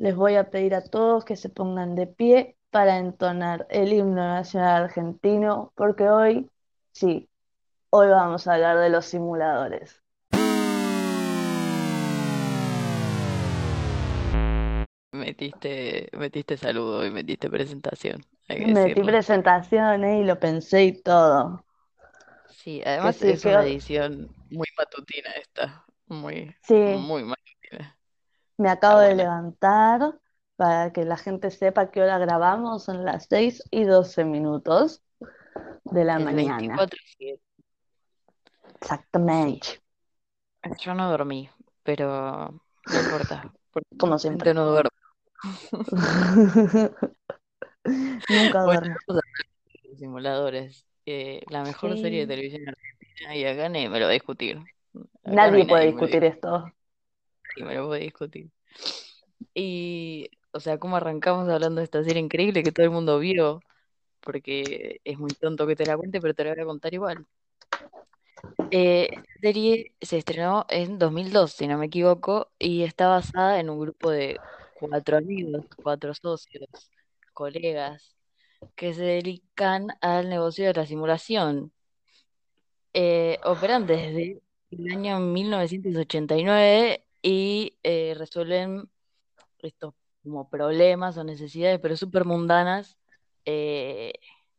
les 0.00 0.16
voy 0.16 0.36
a 0.36 0.48
pedir 0.48 0.74
a 0.74 0.82
todos 0.82 1.26
que 1.26 1.36
se 1.36 1.50
pongan 1.50 1.94
de 1.94 2.06
pie 2.06 2.56
para 2.70 2.96
entonar 2.96 3.66
el 3.68 3.92
himno 3.92 4.14
nacional 4.14 4.84
argentino, 4.84 5.72
porque 5.76 6.08
hoy, 6.08 6.48
sí, 6.92 7.28
hoy 7.90 8.08
vamos 8.08 8.46
a 8.46 8.54
hablar 8.54 8.78
de 8.78 8.88
los 8.88 9.04
simuladores. 9.04 10.00
Metiste, 15.12 16.08
metiste 16.16 16.56
saludo 16.56 17.04
y 17.04 17.10
metiste 17.10 17.50
presentación, 17.50 18.24
hay 18.48 18.56
que 18.56 18.66
Metí 18.72 18.94
decirlo. 18.94 19.04
presentación 19.04 20.04
eh, 20.04 20.20
y 20.20 20.24
lo 20.24 20.40
pensé 20.40 20.84
y 20.84 21.02
todo. 21.02 21.62
Sí, 22.48 22.80
además 22.86 23.20
es 23.22 23.42
que 23.42 23.48
una 23.48 23.64
edición 23.64 24.34
muy 24.50 24.66
matutina 24.78 25.30
esta, 25.32 25.84
muy, 26.08 26.54
sí, 26.62 26.74
muy 26.74 27.22
matutina. 27.22 27.39
Me 28.60 28.70
Está 28.70 28.70
acabo 28.70 29.00
de 29.00 29.14
levantar 29.16 30.20
para 30.56 30.92
que 30.92 31.04
la 31.04 31.16
gente 31.16 31.50
sepa 31.50 31.90
qué 31.90 32.02
hora 32.02 32.18
grabamos, 32.18 32.84
son 32.84 33.04
las 33.04 33.26
6 33.28 33.62
y 33.70 33.84
12 33.84 34.24
minutos 34.24 35.02
de 35.84 36.04
la 36.04 36.18
Es 36.18 36.24
mañana. 36.24 36.76
24/7. 36.76 37.40
Sí, 37.40 37.40
Exactamente, 38.80 39.80
yo 40.80 40.94
no 40.94 41.10
dormí, 41.10 41.48
pero 41.82 42.62
no 42.86 42.98
importa, 42.98 43.52
como 43.98 44.18
siempre. 44.18 44.54
no 44.54 44.66
duerme. 44.66 44.90
Nunca 48.28 48.62
duermo. 48.64 48.96
simuladores. 49.98 50.86
Eh, 51.06 51.42
la 51.48 51.64
mejor 51.64 51.96
serie 51.98 52.20
de 52.20 52.26
televisión 52.26 52.62
argentina 52.68 53.36
y 53.36 53.44
acá 53.44 53.68
nadie 53.68 53.88
me 53.88 53.98
lo 53.98 54.06
va 54.06 54.10
a 54.10 54.14
discutir. 54.14 54.58
Acá 55.24 55.34
Nadie 55.36 55.64
puede 55.66 55.86
nadie 55.86 55.86
discutir 55.86 56.24
esto. 56.24 56.72
Me 57.58 57.74
lo 57.74 57.88
puede 57.88 58.02
discutir. 58.02 58.50
Y, 59.54 60.30
o 60.52 60.60
sea, 60.60 60.78
¿cómo 60.78 60.96
arrancamos 60.96 61.48
hablando 61.48 61.80
de 61.80 61.84
esta 61.84 62.04
serie 62.04 62.22
increíble 62.22 62.62
que 62.62 62.72
todo 62.72 62.84
el 62.84 62.92
mundo 62.92 63.18
vio? 63.18 63.60
Porque 64.20 65.00
es 65.04 65.18
muy 65.18 65.30
tonto 65.30 65.66
que 65.66 65.76
te 65.76 65.86
la 65.86 65.96
cuente, 65.96 66.20
pero 66.20 66.34
te 66.34 66.44
la 66.44 66.54
voy 66.54 66.62
a 66.62 66.66
contar 66.66 66.94
igual. 66.94 67.26
Eh, 68.70 69.08
esta 69.10 69.40
serie 69.40 69.94
se 70.00 70.18
estrenó 70.18 70.66
en 70.68 70.98
2002, 70.98 71.52
si 71.52 71.66
no 71.66 71.78
me 71.78 71.86
equivoco, 71.86 72.50
y 72.58 72.82
está 72.82 73.08
basada 73.08 73.58
en 73.60 73.70
un 73.70 73.80
grupo 73.80 74.10
de 74.10 74.38
cuatro 74.78 75.18
amigos, 75.18 75.66
cuatro 75.82 76.14
socios, 76.14 76.68
colegas, 77.32 78.16
que 78.76 78.94
se 78.94 79.02
dedican 79.02 79.88
al 80.00 80.28
negocio 80.28 80.66
de 80.66 80.74
la 80.74 80.86
simulación. 80.86 81.72
Eh, 82.92 83.38
operan 83.44 83.86
desde 83.86 84.42
el 84.70 84.90
año 84.92 85.20
1989 85.20 87.04
y 87.22 87.78
eh, 87.82 88.14
resuelven 88.16 88.90
estos 89.58 89.94
como 90.22 90.48
problemas 90.48 91.16
o 91.16 91.24
necesidades, 91.24 91.80
pero 91.80 91.96
súper 91.96 92.24
mundanas, 92.24 92.98
eh, 93.44 94.12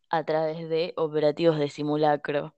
a 0.10 0.24
través 0.24 0.70
de 0.70 0.94
operativos 0.98 1.58
de 1.58 1.70
simulacro, 1.70 2.56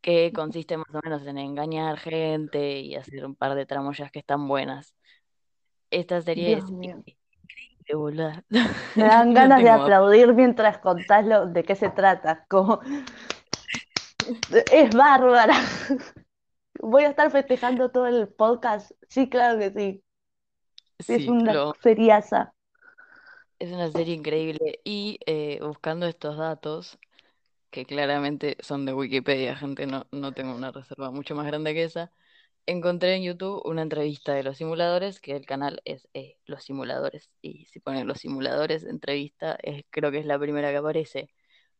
que 0.00 0.32
consiste 0.32 0.76
más 0.76 0.94
o 0.94 1.00
menos 1.02 1.26
en 1.26 1.38
engañar 1.38 1.98
gente 1.98 2.80
y 2.80 2.94
hacer 2.94 3.24
un 3.24 3.34
par 3.34 3.54
de 3.54 3.66
tramoyas 3.66 4.10
que 4.12 4.20
están 4.20 4.46
buenas. 4.46 4.94
Esta 5.90 6.20
serie 6.20 6.58
es 6.58 6.70
mío. 6.70 7.02
increíble. 7.06 8.44
Me 8.94 9.04
dan 9.04 9.28
No 9.28 9.34
ganas 9.34 9.62
de 9.62 9.70
aplaudir 9.70 10.34
mientras 10.34 10.78
contás 10.78 11.24
lo, 11.26 11.46
de 11.46 11.64
qué 11.64 11.74
se 11.74 11.88
trata. 11.88 12.44
Como, 12.48 12.80
es 14.72 14.94
bárbara. 14.94 15.54
Voy 16.90 17.04
a 17.04 17.10
estar 17.10 17.30
festejando 17.30 17.90
todo 17.90 18.06
el 18.06 18.28
podcast. 18.28 18.92
Sí, 19.08 19.28
claro 19.28 19.58
que 19.58 19.70
sí. 19.70 20.04
Sí, 20.98 21.14
es 21.14 21.28
una 21.28 21.52
lo, 21.52 21.74
seriaza. 21.82 22.54
es 23.58 23.70
una 23.70 23.90
serie 23.90 24.14
increíble. 24.14 24.80
Y 24.84 25.18
eh, 25.26 25.58
buscando 25.60 26.06
estos 26.06 26.38
datos, 26.38 26.98
que 27.70 27.84
claramente 27.84 28.56
son 28.60 28.86
de 28.86 28.94
Wikipedia, 28.94 29.54
gente, 29.54 29.86
no, 29.86 30.06
no 30.12 30.32
tengo 30.32 30.54
una 30.54 30.72
reserva 30.72 31.10
mucho 31.10 31.34
más 31.34 31.46
grande 31.46 31.74
que 31.74 31.84
esa. 31.84 32.10
Encontré 32.66 33.16
en 33.16 33.22
YouTube 33.22 33.60
una 33.66 33.82
entrevista 33.82 34.32
de 34.32 34.42
los 34.42 34.56
simuladores, 34.56 35.20
que 35.20 35.36
el 35.36 35.44
canal 35.44 35.82
es 35.84 36.08
eh, 36.14 36.38
Los 36.46 36.64
Simuladores. 36.64 37.30
Y 37.42 37.66
si 37.66 37.80
ponen 37.80 38.06
Los 38.06 38.20
Simuladores, 38.20 38.84
entrevista, 38.84 39.58
es, 39.62 39.84
creo 39.90 40.10
que 40.10 40.20
es 40.20 40.26
la 40.26 40.38
primera 40.38 40.70
que 40.70 40.78
aparece. 40.78 41.30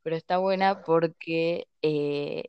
Pero 0.02 0.16
está 0.16 0.36
buena 0.38 0.82
porque 0.82 1.66
eh, 1.82 2.44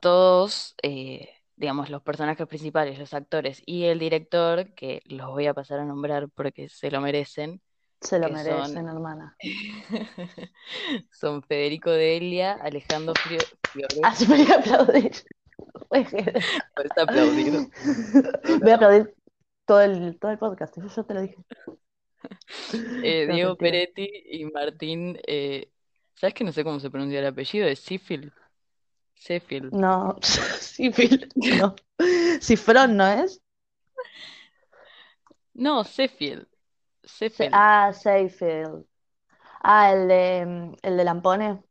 todos, 0.00 0.74
eh, 0.82 1.35
digamos, 1.56 1.90
los 1.90 2.02
personajes 2.02 2.46
principales, 2.46 2.98
los 2.98 3.14
actores 3.14 3.62
y 3.66 3.84
el 3.84 3.98
director, 3.98 4.74
que 4.74 5.02
los 5.06 5.28
voy 5.28 5.46
a 5.46 5.54
pasar 5.54 5.80
a 5.80 5.84
nombrar 5.84 6.28
porque 6.28 6.68
se 6.68 6.90
lo 6.90 7.00
merecen, 7.00 7.60
Se 8.00 8.18
lo 8.18 8.28
que 8.28 8.36
son, 8.36 8.44
merecen, 8.44 8.88
hermana. 8.88 9.36
son 11.10 11.42
Federico 11.42 11.90
Delia, 11.90 12.52
Alejandro 12.52 13.14
Frio- 13.14 13.40
Fiore, 13.72 14.00
Ah, 14.04 14.14
se 14.14 14.28
me 14.28 14.36
voy 14.44 14.52
a 14.52 14.56
aplaudir. 14.56 15.12
puedes 15.88 16.98
aplaudir. 16.98 17.52
Voy 18.60 18.70
a 18.70 18.74
aplaudir 18.74 19.14
todo 19.64 19.80
el, 19.80 20.18
todo 20.18 20.30
el 20.32 20.38
podcast. 20.38 20.76
Yo, 20.76 20.86
yo 20.88 21.04
te 21.04 21.14
lo 21.14 21.20
dije. 21.22 21.36
Eh, 23.04 23.26
No, 23.28 23.34
Diego 23.34 23.50
mentira. 23.50 23.56
Peretti 23.56 24.08
y 24.30 24.44
Martín, 24.46 25.18
eh, 25.26 25.70
¿sabes 26.14 26.34
que 26.34 26.44
no 26.44 26.52
sé 26.52 26.64
cómo 26.64 26.80
se 26.80 26.90
pronuncia 26.90 27.20
el 27.20 27.26
apellido? 27.26 27.66
Es 27.66 27.80
Sifil, 27.80 28.32
Sefil. 29.16 29.70
No, 29.72 30.16
Phil, 30.94 31.28
no. 31.36 31.74
Cifrón, 32.40 32.96
¿no 32.96 33.06
es? 33.06 33.40
No, 35.54 35.82
Sefiel, 35.84 36.46
Se- 37.28 37.28
Sefil. 37.30 37.50
ah, 37.52 37.92
Seyfield. 37.92 38.84
Ah, 39.62 39.92
el 39.92 40.08
de, 40.08 40.76
el 40.82 40.96
de 40.96 41.04
Lampone. 41.04 41.62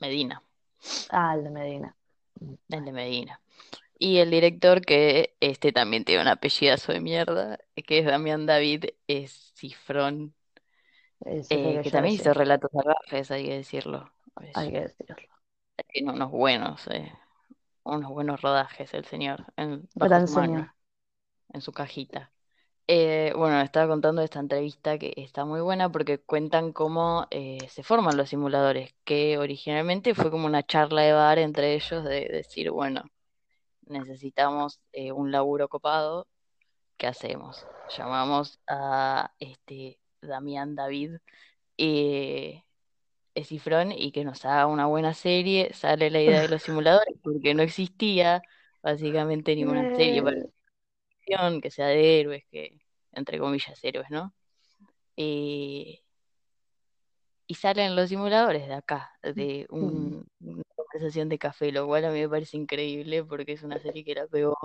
Medina, 0.00 0.42
Ah, 1.10 1.34
el 1.34 1.44
de 1.44 1.50
Medina. 1.50 1.96
el 2.70 2.84
de 2.84 2.92
Medina. 2.92 3.40
Y 3.98 4.18
el 4.18 4.30
director, 4.30 4.80
que 4.82 5.36
este 5.40 5.72
también 5.72 6.04
tiene 6.04 6.22
un 6.22 6.28
apellidazo 6.28 6.92
de 6.92 7.00
mierda, 7.00 7.58
que 7.86 7.98
es 8.00 8.06
Damián 8.06 8.46
David, 8.46 8.86
es 9.08 9.52
Cifrón, 9.56 10.34
eh, 11.24 11.80
que 11.82 11.90
también 11.90 12.14
hizo 12.14 12.32
relatos 12.34 12.70
salvajes, 12.72 13.30
hay 13.30 13.44
que 13.46 13.54
decirlo. 13.56 14.10
Hay 14.54 14.72
que 14.72 14.80
decirlo. 14.80 15.16
Tiene 15.92 16.12
unos 16.12 16.30
buenos, 16.30 16.86
eh, 16.88 17.12
unos 17.84 18.10
buenos 18.10 18.40
rodajes 18.42 18.92
el 18.94 19.04
señor, 19.06 19.46
en, 19.56 19.88
bajo 19.94 20.08
Gran 20.08 20.26
su 20.26 20.32
mano, 20.32 20.58
señor. 20.58 20.74
en 21.52 21.60
su 21.60 21.72
cajita. 21.72 22.32
Eh, 22.88 23.32
bueno, 23.36 23.60
estaba 23.60 23.88
contando 23.88 24.20
esta 24.22 24.40
entrevista 24.40 24.98
que 24.98 25.14
está 25.16 25.44
muy 25.44 25.60
buena 25.60 25.90
porque 25.92 26.18
cuentan 26.18 26.72
cómo 26.72 27.26
eh, 27.30 27.58
se 27.68 27.84
forman 27.84 28.16
los 28.16 28.30
simuladores, 28.30 28.94
que 29.04 29.38
originalmente 29.38 30.14
fue 30.14 30.30
como 30.30 30.46
una 30.46 30.64
charla 30.64 31.02
de 31.02 31.12
bar 31.12 31.38
entre 31.38 31.74
ellos 31.74 32.04
de 32.04 32.28
decir, 32.28 32.70
bueno, 32.72 33.04
necesitamos 33.86 34.80
eh, 34.92 35.12
un 35.12 35.30
laburo 35.32 35.68
copado, 35.68 36.26
¿qué 36.96 37.06
hacemos? 37.06 37.66
Llamamos 37.96 38.60
a 38.66 39.32
este 39.38 40.00
Damián 40.20 40.74
David 40.74 41.18
eh, 41.78 42.64
Cifrón 43.44 43.92
y 43.92 44.12
que 44.12 44.24
nos 44.24 44.44
haga 44.44 44.66
una 44.66 44.86
buena 44.86 45.14
serie, 45.14 45.72
sale 45.74 46.10
la 46.10 46.20
idea 46.22 46.40
de 46.40 46.48
los 46.48 46.62
simuladores 46.64 47.16
porque 47.22 47.54
no 47.54 47.62
existía 47.62 48.42
básicamente 48.82 49.54
ninguna 49.56 49.88
serie 49.94 50.22
para 50.22 50.36
Eh, 51.26 51.60
que 51.62 51.70
sea 51.70 51.86
de 51.88 52.20
héroes, 52.20 52.44
que 52.50 52.78
entre 53.12 53.38
comillas 53.38 53.78
héroes, 53.84 54.10
¿no? 54.10 54.34
Eh, 55.16 56.00
y 57.46 57.54
salen 57.54 57.96
los 57.96 58.08
simuladores 58.08 58.68
de 58.68 58.74
acá, 58.74 59.12
de 59.22 59.66
mm, 59.80 60.10
un- 60.10 60.26
una 60.40 60.62
conversación 60.76 61.28
de 61.28 61.38
café, 61.38 61.72
lo 61.72 61.86
cual 61.86 62.04
a 62.04 62.10
mí 62.12 62.20
me 62.20 62.28
parece 62.28 62.56
increíble 62.56 63.24
porque 63.24 63.52
es 63.52 63.62
una 63.62 63.78
serie 63.80 64.04
que 64.04 64.14
la 64.14 64.26
pegó 64.28 64.56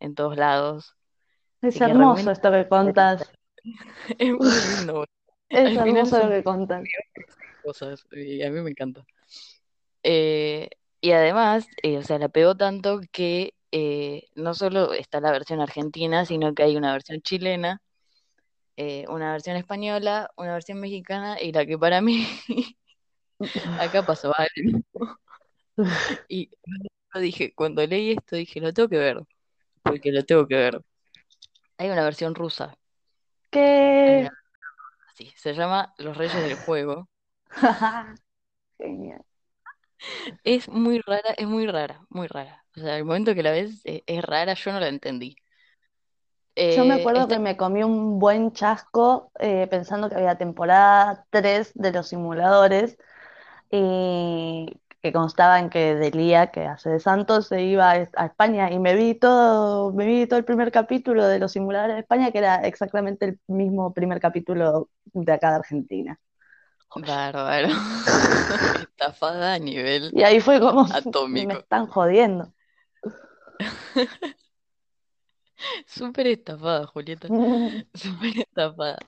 en 0.00 0.14
todos 0.16 0.36
lados. 0.38 0.96
Es 1.62 1.80
Así 1.82 1.90
hermoso 1.90 2.30
esto 2.30 2.52
que 2.52 2.68
contás. 2.68 3.28
Es 4.18 4.32
muy 4.32 4.60
lindo. 4.60 5.06
Es 5.48 5.74
Al 5.74 5.80
final 5.82 5.86
hermoso 5.86 6.18
lo 6.18 6.28
que 6.30 6.44
contás. 6.44 6.84
Cosas 7.64 8.04
y 8.12 8.42
a 8.42 8.50
mí 8.50 8.60
me 8.60 8.70
encanta. 8.70 9.04
Eh, 10.02 10.68
y 11.00 11.12
además, 11.12 11.66
eh, 11.82 11.98
o 11.98 12.02
sea, 12.02 12.18
la 12.18 12.28
pegó 12.28 12.56
tanto 12.56 13.00
que 13.12 13.54
eh, 13.72 14.28
no 14.36 14.54
solo 14.54 14.92
está 14.92 15.20
la 15.20 15.32
versión 15.32 15.60
argentina, 15.60 16.24
sino 16.24 16.54
que 16.54 16.62
hay 16.62 16.76
una 16.76 16.92
versión 16.92 17.20
chilena, 17.22 17.82
eh, 18.76 19.04
una 19.08 19.32
versión 19.32 19.56
española, 19.56 20.30
una 20.36 20.52
versión 20.52 20.80
mexicana 20.80 21.42
y 21.42 21.52
la 21.52 21.66
que 21.66 21.76
para 21.76 22.00
mí 22.00 22.26
acá 23.80 24.06
pasó 24.06 24.32
algo. 24.36 24.80
Y 26.28 26.50
yo 27.12 27.20
dije, 27.20 27.52
cuando 27.52 27.84
leí 27.84 28.12
esto, 28.12 28.36
dije, 28.36 28.60
lo 28.60 28.72
tengo 28.72 28.88
que 28.88 28.98
ver, 28.98 29.20
porque 29.82 30.12
lo 30.12 30.22
tengo 30.22 30.46
que 30.46 30.54
ver. 30.54 30.80
Hay 31.78 31.90
una 31.90 32.04
versión 32.04 32.34
rusa, 32.36 32.78
¿Qué? 33.50 34.30
así, 35.08 35.32
se 35.36 35.52
llama 35.52 35.92
Los 35.98 36.16
Reyes 36.16 36.40
del 36.42 36.54
Juego. 36.54 37.08
Genial. 38.78 39.24
Es 40.44 40.68
muy 40.68 41.00
rara, 41.00 41.30
es 41.36 41.46
muy 41.46 41.66
rara, 41.66 42.00
muy 42.08 42.26
rara. 42.28 42.64
O 42.76 42.80
sea, 42.80 42.96
el 42.98 43.04
momento 43.04 43.34
que 43.34 43.42
la 43.42 43.50
ves 43.52 43.80
eh, 43.84 44.02
es, 44.06 44.22
rara, 44.24 44.54
yo 44.54 44.72
no 44.72 44.80
la 44.80 44.88
entendí. 44.88 45.36
Yo 46.68 46.84
me 46.84 46.94
Eh, 46.94 46.94
acuerdo 46.94 47.28
que 47.28 47.38
me 47.38 47.56
comí 47.56 47.82
un 47.84 48.18
buen 48.18 48.52
chasco 48.52 49.30
eh, 49.38 49.66
pensando 49.70 50.08
que 50.08 50.16
había 50.16 50.36
temporada 50.38 51.26
3 51.30 51.72
de 51.74 51.92
los 51.92 52.08
simuladores 52.08 52.98
y 53.70 54.80
que 55.02 55.12
constaba 55.12 55.60
en 55.60 55.70
que 55.70 55.94
Delía, 55.96 56.50
que 56.52 56.66
hace 56.66 56.90
de 56.90 57.00
Santos, 57.00 57.48
se 57.48 57.62
iba 57.62 57.90
a, 57.92 58.08
a 58.16 58.26
España 58.26 58.70
y 58.72 58.78
me 58.80 58.94
vi 58.96 59.14
todo, 59.14 59.92
me 59.94 60.06
vi 60.06 60.26
todo 60.26 60.38
el 60.40 60.44
primer 60.46 60.72
capítulo 60.72 61.26
de 61.28 61.38
los 61.40 61.52
simuladores 61.52 61.96
de 61.96 62.00
España, 62.02 62.32
que 62.32 62.38
era 62.38 62.56
exactamente 62.66 63.26
el 63.26 63.40
mismo 63.48 63.92
primer 63.94 64.20
capítulo 64.20 64.90
de 65.14 65.32
acá 65.32 65.50
de 65.50 65.56
Argentina. 65.56 66.20
Bárbaro. 66.96 67.68
Estafada 68.88 69.54
a 69.54 69.58
nivel 69.58 70.10
Y 70.14 70.22
ahí 70.22 70.40
fue 70.40 70.60
como, 70.60 70.84
me 70.84 70.94
atómico. 70.94 71.52
están 71.58 71.86
jodiendo. 71.86 72.52
Súper 75.86 76.26
estafada, 76.26 76.86
Julieta. 76.86 77.28
Súper 77.94 78.38
estafada. 78.38 78.98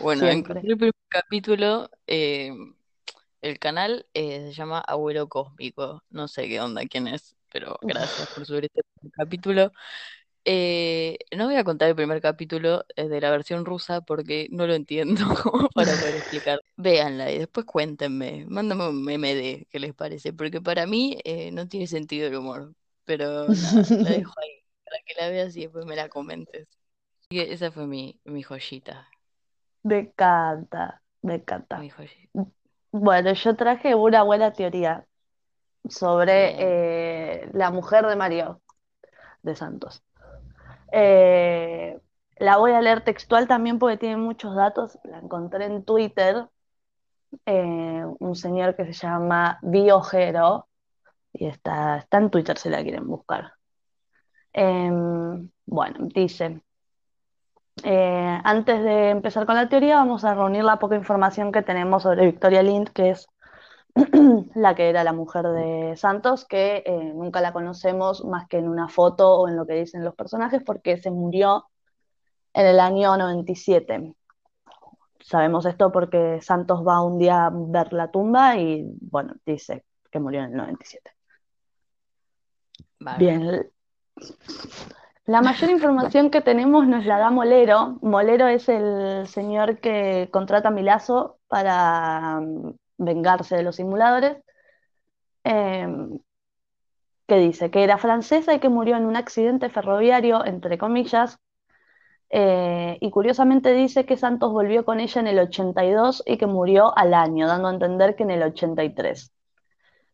Bueno, 0.00 0.26
Siempre. 0.26 0.52
encontré 0.52 0.70
el 0.70 0.76
primer 0.78 0.94
capítulo. 1.08 1.90
eh, 2.06 2.52
el 3.42 3.58
canal 3.58 4.06
eh, 4.14 4.46
se 4.46 4.52
llama 4.52 4.78
Abuelo 4.80 5.28
Cósmico. 5.28 6.02
No 6.10 6.28
sé 6.28 6.48
qué 6.48 6.60
onda, 6.60 6.86
quién 6.86 7.08
es, 7.08 7.36
pero 7.52 7.78
gracias 7.82 8.28
por 8.34 8.46
subir 8.46 8.64
este 8.64 8.82
primer 8.98 9.12
capítulo. 9.12 9.72
Eh, 10.46 11.18
no 11.36 11.46
voy 11.46 11.56
a 11.56 11.64
contar 11.64 11.88
el 11.88 11.96
primer 11.96 12.20
capítulo 12.20 12.84
eh, 12.96 13.08
de 13.08 13.20
la 13.20 13.30
versión 13.30 13.64
rusa 13.64 14.02
porque 14.02 14.48
no 14.50 14.66
lo 14.66 14.74
entiendo 14.74 15.24
para 15.74 15.96
poder 15.98 16.16
explicar. 16.16 16.60
Véanla 16.76 17.30
y 17.32 17.38
después 17.38 17.66
cuéntenme. 17.66 18.44
Mándame 18.48 18.88
un 18.88 19.02
meme 19.04 19.34
de 19.34 19.66
qué 19.70 19.78
les 19.80 19.94
parece, 19.94 20.32
porque 20.34 20.60
para 20.60 20.86
mí 20.86 21.18
eh, 21.24 21.50
no 21.52 21.66
tiene 21.68 21.86
sentido 21.86 22.26
el 22.28 22.36
humor. 22.36 22.74
Pero 23.04 23.54
nada, 23.54 23.82
la 24.02 24.10
dejo 24.10 24.32
ahí 24.40 24.62
para 24.84 24.98
que 25.06 25.14
la 25.18 25.28
veas 25.30 25.56
y 25.56 25.62
después 25.62 25.86
me 25.86 25.96
la 25.96 26.08
comentes. 26.08 26.68
Así 27.22 27.28
que 27.30 27.52
esa 27.52 27.72
fue 27.72 27.86
mi, 27.86 28.20
mi 28.24 28.42
joyita, 28.42 29.08
Me 29.82 29.98
encanta, 30.00 31.02
me 31.22 31.34
encanta. 31.36 31.78
mi 31.78 31.90
joyita. 31.90 32.46
Bueno, 32.92 33.32
yo 33.34 33.56
traje 33.56 33.94
una 33.94 34.22
buena 34.22 34.52
teoría 34.52 35.06
sobre 35.88 36.56
eh, 37.42 37.50
la 37.54 37.70
mujer 37.70 38.06
de 38.06 38.16
Mario 38.16 38.62
de 39.42 39.56
Santos. 39.56 40.04
Eh, 40.96 41.98
la 42.36 42.56
voy 42.58 42.70
a 42.72 42.80
leer 42.80 43.02
textual 43.02 43.48
también 43.48 43.80
porque 43.80 43.96
tiene 43.96 44.16
muchos 44.16 44.54
datos. 44.54 44.98
La 45.04 45.18
encontré 45.18 45.66
en 45.66 45.84
Twitter, 45.84 46.48
eh, 47.46 48.04
un 48.20 48.36
señor 48.36 48.76
que 48.76 48.84
se 48.86 48.92
llama 48.92 49.58
Biojero, 49.62 50.68
y 51.32 51.46
está, 51.46 52.06
en 52.12 52.30
Twitter 52.30 52.58
si 52.58 52.68
la 52.70 52.82
quieren 52.82 53.08
buscar. 53.08 53.54
Em, 54.52 55.50
bueno, 55.66 56.08
dice, 56.14 56.60
eh, 57.82 58.40
antes 58.44 58.82
de 58.84 59.10
empezar 59.10 59.46
con 59.46 59.56
la 59.56 59.68
teoría, 59.68 59.96
vamos 59.96 60.24
a 60.24 60.34
reunir 60.34 60.64
la 60.64 60.78
poca 60.78 60.96
información 60.96 61.50
que 61.52 61.62
tenemos 61.62 62.04
sobre 62.04 62.26
Victoria 62.26 62.62
Lind, 62.62 62.90
que 62.90 63.10
es 63.10 63.26
la 64.54 64.74
que 64.74 64.88
era 64.88 65.04
la 65.04 65.12
mujer 65.12 65.46
de 65.46 65.96
Santos, 65.96 66.44
que 66.44 66.82
eh, 66.84 67.12
nunca 67.14 67.40
la 67.40 67.52
conocemos 67.52 68.24
más 68.24 68.48
que 68.48 68.58
en 68.58 68.68
una 68.68 68.88
foto 68.88 69.34
o 69.36 69.48
en 69.48 69.56
lo 69.56 69.66
que 69.66 69.74
dicen 69.74 70.04
los 70.04 70.14
personajes, 70.14 70.62
porque 70.64 70.96
se 70.96 71.10
murió 71.10 71.68
en 72.52 72.66
el 72.66 72.80
año 72.80 73.16
97. 73.16 74.14
Sabemos 75.20 75.64
esto 75.66 75.90
porque 75.92 76.40
Santos 76.42 76.86
va 76.86 77.02
un 77.02 77.18
día 77.18 77.46
a 77.46 77.50
ver 77.52 77.92
la 77.92 78.10
tumba 78.10 78.56
y, 78.56 78.84
bueno, 79.00 79.34
dice 79.46 79.84
que 80.10 80.20
murió 80.20 80.40
en 80.40 80.50
el 80.50 80.56
97. 80.56 81.10
Bárbaro. 83.00 83.18
Bien, 83.18 83.70
la 85.26 85.40
mayor 85.40 85.70
información 85.70 86.30
que 86.30 86.42
tenemos 86.42 86.86
nos 86.86 87.06
la 87.06 87.18
da 87.18 87.30
Molero. 87.30 87.98
Molero 88.02 88.46
es 88.46 88.68
el 88.68 89.26
señor 89.26 89.78
que 89.78 90.28
contrata 90.30 90.68
a 90.68 90.70
Milazzo 90.70 91.38
para 91.48 92.42
vengarse 92.98 93.56
de 93.56 93.62
los 93.62 93.76
simuladores. 93.76 94.36
Eh, 95.44 95.86
que 97.26 97.36
dice 97.36 97.70
que 97.70 97.82
era 97.84 97.98
francesa 97.98 98.54
y 98.54 98.60
que 98.60 98.68
murió 98.68 98.96
en 98.96 99.06
un 99.06 99.16
accidente 99.16 99.70
ferroviario, 99.70 100.44
entre 100.44 100.78
comillas, 100.78 101.38
eh, 102.30 102.98
y 103.00 103.10
curiosamente 103.10 103.72
dice 103.72 104.06
que 104.06 104.16
Santos 104.16 104.52
volvió 104.52 104.84
con 104.84 105.00
ella 105.00 105.20
en 105.20 105.28
el 105.28 105.38
82 105.38 106.22
y 106.26 106.36
que 106.36 106.46
murió 106.46 106.96
al 106.96 107.14
año, 107.14 107.46
dando 107.46 107.68
a 107.68 107.72
entender 107.72 108.16
que 108.16 108.24
en 108.24 108.30
el 108.30 108.42
83. 108.42 109.32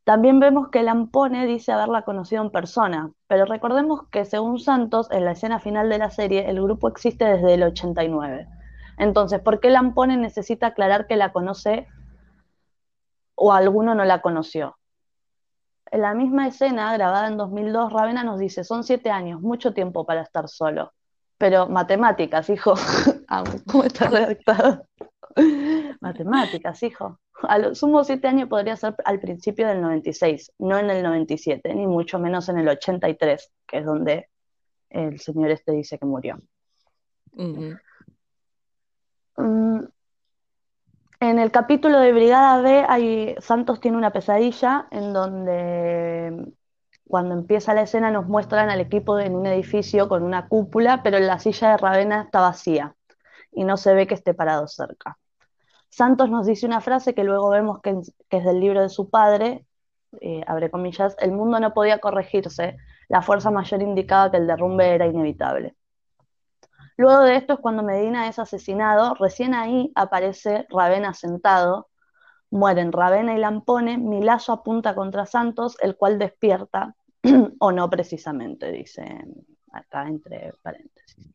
También 0.04 0.40
vemos 0.40 0.68
que 0.70 0.82
Lampone 0.82 1.46
dice 1.46 1.72
haberla 1.72 2.02
conocido 2.02 2.42
en 2.42 2.50
persona, 2.50 3.12
pero 3.26 3.44
recordemos 3.44 4.08
que 4.10 4.24
según 4.24 4.58
Santos, 4.58 5.10
en 5.10 5.24
la 5.24 5.32
escena 5.32 5.60
final 5.60 5.88
de 5.88 5.98
la 5.98 6.10
serie, 6.10 6.48
el 6.50 6.60
grupo 6.60 6.88
existe 6.88 7.24
desde 7.24 7.54
el 7.54 7.62
89. 7.62 8.48
Entonces, 8.98 9.40
¿por 9.40 9.60
qué 9.60 9.70
Lampone 9.70 10.16
necesita 10.16 10.68
aclarar 10.68 11.06
que 11.06 11.16
la 11.16 11.32
conoce 11.32 11.86
o 13.40 13.52
alguno 13.52 13.94
no 13.94 14.04
la 14.04 14.20
conoció? 14.20 14.76
En 15.90 16.02
la 16.02 16.14
misma 16.14 16.46
escena, 16.46 16.92
grabada 16.92 17.26
en 17.26 17.36
2002, 17.36 17.92
Ravena 17.92 18.22
nos 18.22 18.38
dice, 18.38 18.62
son 18.62 18.84
siete 18.84 19.10
años, 19.10 19.40
mucho 19.40 19.74
tiempo 19.74 20.04
para 20.04 20.22
estar 20.22 20.48
solo. 20.48 20.92
Pero 21.36 21.68
matemáticas, 21.68 22.48
hijo. 22.50 22.74
¿Cómo 23.66 23.84
está 23.84 24.08
redactado? 24.08 24.86
matemáticas, 26.00 26.82
hijo. 26.82 27.18
A 27.42 27.58
lo 27.58 27.74
sumo 27.74 28.04
siete 28.04 28.28
años 28.28 28.48
podría 28.48 28.76
ser 28.76 28.94
al 29.04 29.18
principio 29.18 29.66
del 29.66 29.80
96, 29.80 30.52
no 30.58 30.78
en 30.78 30.90
el 30.90 31.02
97, 31.02 31.74
ni 31.74 31.86
mucho 31.86 32.18
menos 32.18 32.48
en 32.50 32.58
el 32.58 32.68
83, 32.68 33.50
que 33.66 33.78
es 33.78 33.84
donde 33.84 34.28
el 34.90 35.18
señor 35.18 35.50
este 35.50 35.72
dice 35.72 35.98
que 35.98 36.04
murió. 36.06 36.38
En 41.20 41.38
el 41.38 41.50
capítulo 41.50 41.98
de 41.98 42.12
Brigada 42.12 42.62
B, 42.62 42.84
hay, 42.88 43.34
Santos 43.40 43.78
tiene 43.80 43.98
una 43.98 44.10
pesadilla 44.10 44.88
en 44.90 45.12
donde 45.12 46.52
cuando 47.06 47.34
empieza 47.34 47.74
la 47.74 47.82
escena 47.82 48.10
nos 48.10 48.26
muestran 48.26 48.70
al 48.70 48.80
equipo 48.80 49.18
en 49.18 49.34
un 49.36 49.46
edificio 49.46 50.08
con 50.08 50.22
una 50.22 50.48
cúpula, 50.48 51.02
pero 51.02 51.18
la 51.18 51.38
silla 51.38 51.72
de 51.72 51.76
Ravena 51.76 52.22
está 52.22 52.40
vacía 52.40 52.94
y 53.52 53.64
no 53.64 53.76
se 53.76 53.94
ve 53.94 54.06
que 54.06 54.14
esté 54.14 54.32
parado 54.32 54.66
cerca. 54.66 55.18
Santos 55.90 56.30
nos 56.30 56.46
dice 56.46 56.66
una 56.66 56.80
frase 56.80 57.14
que 57.14 57.24
luego 57.24 57.50
vemos 57.50 57.80
que, 57.82 57.98
es 58.30 58.44
del 58.44 58.60
libro 58.60 58.80
de 58.80 58.88
su 58.88 59.10
padre, 59.10 59.66
eh, 60.22 60.42
abre 60.46 60.70
comillas, 60.70 61.16
el 61.20 61.32
mundo 61.32 61.60
no 61.60 61.74
podía 61.74 61.98
corregirse, 61.98 62.78
la 63.08 63.22
fuerza 63.22 63.50
mayor 63.50 63.82
indicaba 63.82 64.30
que 64.30 64.38
el 64.38 64.46
derrumbe 64.46 64.94
era 64.94 65.06
inevitable. 65.06 65.74
Luego 67.00 67.22
de 67.22 67.36
esto 67.36 67.54
es 67.54 67.60
cuando 67.60 67.82
Medina 67.82 68.28
es 68.28 68.38
asesinado, 68.38 69.14
recién 69.14 69.54
ahí 69.54 69.90
aparece 69.94 70.66
Ravena 70.68 71.14
sentado, 71.14 71.88
mueren 72.50 72.92
Ravena 72.92 73.34
y 73.34 73.38
Lampone, 73.38 73.96
Milazzo 73.96 74.52
apunta 74.52 74.94
contra 74.94 75.24
Santos, 75.24 75.78
el 75.80 75.96
cual 75.96 76.18
despierta, 76.18 76.94
o 77.58 77.72
no 77.72 77.88
precisamente, 77.88 78.70
dice 78.70 79.24
acá 79.72 80.06
entre 80.08 80.52
paréntesis. 80.60 81.32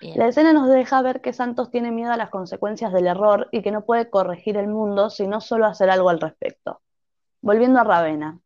Bien. 0.00 0.18
La 0.18 0.26
escena 0.26 0.52
nos 0.52 0.68
deja 0.68 1.02
ver 1.02 1.20
que 1.20 1.32
Santos 1.32 1.70
tiene 1.70 1.92
miedo 1.92 2.10
a 2.10 2.16
las 2.16 2.30
consecuencias 2.30 2.92
del 2.92 3.06
error 3.06 3.46
y 3.52 3.62
que 3.62 3.70
no 3.70 3.84
puede 3.84 4.10
corregir 4.10 4.56
el 4.56 4.66
mundo, 4.66 5.08
sino 5.08 5.40
solo 5.40 5.66
hacer 5.66 5.88
algo 5.88 6.10
al 6.10 6.20
respecto. 6.20 6.80
Volviendo 7.40 7.78
a 7.78 7.84
Ravena, 7.84 8.40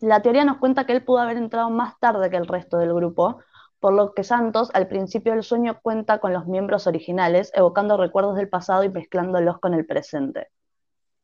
la 0.00 0.20
teoría 0.20 0.44
nos 0.44 0.58
cuenta 0.58 0.84
que 0.84 0.92
él 0.92 1.02
pudo 1.02 1.20
haber 1.20 1.38
entrado 1.38 1.70
más 1.70 1.98
tarde 1.98 2.28
que 2.28 2.36
el 2.36 2.46
resto 2.46 2.76
del 2.76 2.92
grupo, 2.92 3.38
por 3.82 3.94
lo 3.94 4.14
que 4.14 4.22
Santos 4.22 4.70
al 4.74 4.86
principio 4.86 5.32
del 5.32 5.42
sueño 5.42 5.80
cuenta 5.82 6.20
con 6.20 6.32
los 6.32 6.46
miembros 6.46 6.86
originales, 6.86 7.50
evocando 7.52 7.96
recuerdos 7.96 8.36
del 8.36 8.48
pasado 8.48 8.84
y 8.84 8.88
mezclándolos 8.88 9.58
con 9.58 9.74
el 9.74 9.84
presente. 9.84 10.50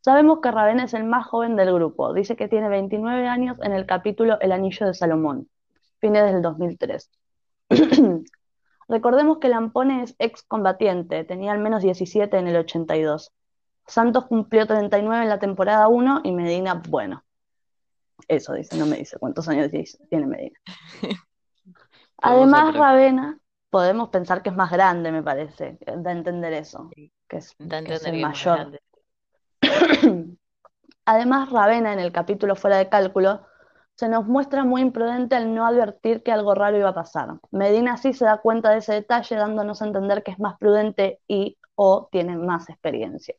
Sabemos 0.01 0.41
que 0.43 0.51
Ravena 0.51 0.83
es 0.83 0.93
el 0.93 1.05
más 1.05 1.25
joven 1.25 1.55
del 1.55 1.73
grupo, 1.73 2.13
dice 2.13 2.35
que 2.35 2.49
tiene 2.49 2.69
29 2.69 3.29
años 3.29 3.57
en 3.63 3.75
el 3.75 3.87
capítulo 3.87 4.41
El 4.41 4.51
Anillo 4.51 4.87
de 4.87 4.95
Salomón, 4.95 5.49
fines 6.01 6.25
del 6.25 6.43
2003. 6.43 7.13
Recordemos 8.89 9.39
que 9.39 9.49
Lampone 9.49 10.03
es 10.03 10.17
excombatiente, 10.19 11.23
tenía 11.23 11.53
al 11.53 11.61
menos 11.61 11.81
17 11.85 12.37
en 12.39 12.49
el 12.49 12.57
82. 12.57 13.33
Santos 13.87 14.27
cumplió 14.27 14.67
39 14.67 15.23
en 15.23 15.29
la 15.29 15.39
temporada 15.39 15.87
1 15.87 16.23
y 16.25 16.33
Medina, 16.33 16.83
bueno, 16.89 17.23
eso 18.27 18.53
dice, 18.55 18.77
no 18.77 18.87
me 18.87 18.97
dice 18.97 19.17
cuántos 19.17 19.47
años 19.49 19.71
tiene 19.71 20.27
Medina. 20.27 20.59
Además, 22.21 22.75
Ravena, 22.75 23.39
podemos 23.71 24.09
pensar 24.09 24.43
que 24.43 24.51
es 24.51 24.57
más 24.57 24.71
grande, 24.71 25.13
me 25.13 25.23
parece, 25.23 25.79
da 25.97 26.11
a 26.11 26.13
entender 26.13 26.53
eso, 26.53 26.91
Sí, 26.95 27.13
que 27.29 27.39
es, 27.39 27.55
da 27.59 27.79
a 27.79 27.83
que 27.83 27.95
es 27.95 28.05
entender 28.05 28.15
el 28.15 28.23
mayor. 28.23 28.81
Además, 31.05 31.51
Ravena, 31.51 31.93
en 31.93 32.01
el 32.01 32.13
capítulo 32.13 32.55
fuera 32.57 32.77
de 32.77 32.89
cálculo, 32.89 33.47
se 33.95 34.09
nos 34.09 34.27
muestra 34.27 34.65
muy 34.65 34.81
imprudente 34.83 35.35
al 35.35 35.55
no 35.55 35.67
advertir 35.67 36.23
que 36.23 36.31
algo 36.31 36.55
raro 36.55 36.77
iba 36.77 36.91
a 36.91 36.95
pasar. 36.95 37.41
Medina 37.51 37.97
sí 37.97 38.13
se 38.13 38.25
da 38.25 38.39
cuenta 38.39 38.71
de 38.71 38.79
ese 38.79 38.93
detalle, 38.93 39.35
dándonos 39.37 39.83
a 39.83 39.87
entender 39.87 40.23
que 40.23 40.31
es 40.31 40.39
más 40.39 40.57
prudente 40.59 41.21
y 41.27 41.59
o 41.75 42.09
tiene 42.13 42.37
más 42.37 42.69
experiencia. 42.69 43.35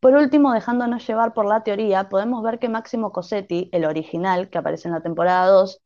Por 0.00 0.14
último, 0.14 0.52
dejándonos 0.52 1.06
llevar 1.06 1.32
por 1.32 1.46
la 1.46 1.62
teoría, 1.62 2.08
podemos 2.08 2.42
ver 2.42 2.58
que 2.58 2.68
Máximo 2.68 3.12
Cosetti, 3.12 3.68
el 3.72 3.84
original, 3.84 4.50
que 4.50 4.58
aparece 4.58 4.88
en 4.88 4.94
la 4.94 5.00
temporada 5.00 5.46
2, 5.46 5.80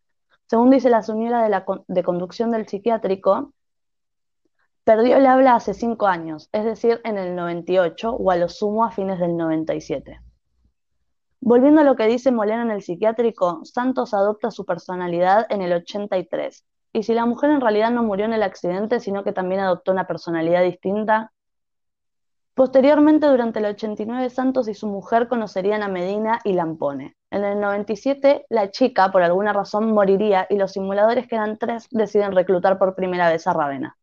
según 0.51 0.71
dice 0.71 0.91
la 0.91 1.01
señora 1.01 1.49
de, 1.87 2.03
conducción 2.03 2.51
del 2.51 2.67
psiquiátrico, 2.67 3.53
Perdió 4.83 5.19
el 5.19 5.27
habla 5.27 5.55
hace 5.55 5.75
cinco 5.75 6.09
años, 6.09 6.49
es 6.51 6.65
decir, 6.65 7.01
en 7.05 7.19
el 7.19 7.37
98 7.37 8.11
o 8.11 8.31
a 8.33 8.37
lo 8.37 8.49
sumo 8.49 8.85
a 8.85 8.91
fines 8.91 9.21
del 9.21 9.37
97. 9.37 10.19
Volviendo 11.39 11.83
a 11.83 11.85
lo 11.85 11.95
que 11.95 12.09
dice 12.09 12.33
Molena 12.33 12.63
en 12.63 12.73
el 12.73 12.83
psiquiátrico, 12.83 13.61
Santos 13.63 14.13
adopta 14.13 14.51
su 14.51 14.65
personalidad 14.65 15.47
en 15.51 15.63
el 15.63 15.73
83. 15.73 16.65
Y 16.95 17.05
si 17.05 17.15
la 17.15 17.27
mujer 17.27 17.51
en 17.51 17.61
realidad 17.61 17.93
no 17.93 18.03
murió 18.03 18.25
en 18.25 18.33
el 18.33 18.43
accidente, 18.43 18.99
sino 18.99 19.23
que 19.23 19.33
también 19.33 19.61
adoptó 19.61 19.93
una 19.93 20.09
personalidad 20.09 20.65
distinta, 20.65 21.33
Posteriormente, 22.55 23.29
durante 23.29 23.61
el 23.61 23.67
89, 23.67 24.29
Santos 24.31 24.67
y 24.67 24.75
su 24.75 24.89
mujer 24.89 25.29
conocerían 25.29 25.85
a 25.85 25.89
Medina 25.89 26.41
y 26.43 26.55
Lampone. 26.55 27.15
En 27.31 27.45
el 27.45 27.61
97, 27.61 28.47
la 28.49 28.71
chica, 28.71 29.13
por 29.13 29.23
alguna 29.23 29.53
razón, 29.53 29.93
moriría 29.93 30.47
y 30.51 30.57
los 30.57 30.73
simuladores, 30.73 31.29
que 31.29 31.37
eran 31.37 31.59
tres, 31.59 31.87
deciden 31.91 32.33
reclutar 32.33 32.79
por 32.79 32.95
primera 32.97 33.31
vez 33.31 33.47
a 33.47 33.53
Ravena. 33.53 33.97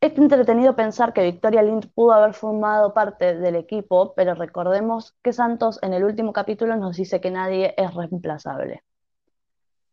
Es 0.00 0.16
entretenido 0.16 0.76
pensar 0.76 1.12
que 1.12 1.22
Victoria 1.22 1.62
Lind 1.62 1.92
pudo 1.92 2.12
haber 2.12 2.34
formado 2.34 2.94
parte 2.94 3.36
del 3.36 3.56
equipo, 3.56 4.14
pero 4.14 4.34
recordemos 4.34 5.14
que 5.22 5.32
Santos 5.32 5.78
en 5.82 5.92
el 5.92 6.04
último 6.04 6.32
capítulo 6.32 6.76
nos 6.76 6.96
dice 6.96 7.20
que 7.20 7.30
nadie 7.30 7.74
es 7.76 7.92
reemplazable. 7.94 8.82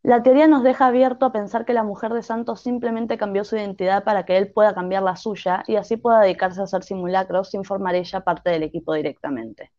La 0.04 0.24
teoría 0.24 0.48
nos 0.48 0.64
deja 0.64 0.88
abierto 0.88 1.26
a 1.26 1.34
pensar 1.34 1.66
que 1.66 1.74
la 1.74 1.84
mujer 1.84 2.14
de 2.14 2.24
Santos 2.24 2.62
simplemente 2.62 3.18
cambió 3.18 3.44
su 3.44 3.58
identidad 3.58 4.04
para 4.06 4.26
que 4.26 4.38
él 4.38 4.54
pueda 4.54 4.74
cambiar 4.74 5.04
la 5.04 5.18
suya 5.18 5.64
y 5.68 5.76
así 5.76 5.98
pueda 5.98 6.22
dedicarse 6.22 6.62
a 6.62 6.66
hacer 6.66 6.84
simulacros 6.84 7.50
sin 7.50 7.66
formar 7.66 7.96
ella 7.96 8.22
parte 8.22 8.50
del 8.50 8.64
equipo 8.64 8.94
directamente. 8.94 9.74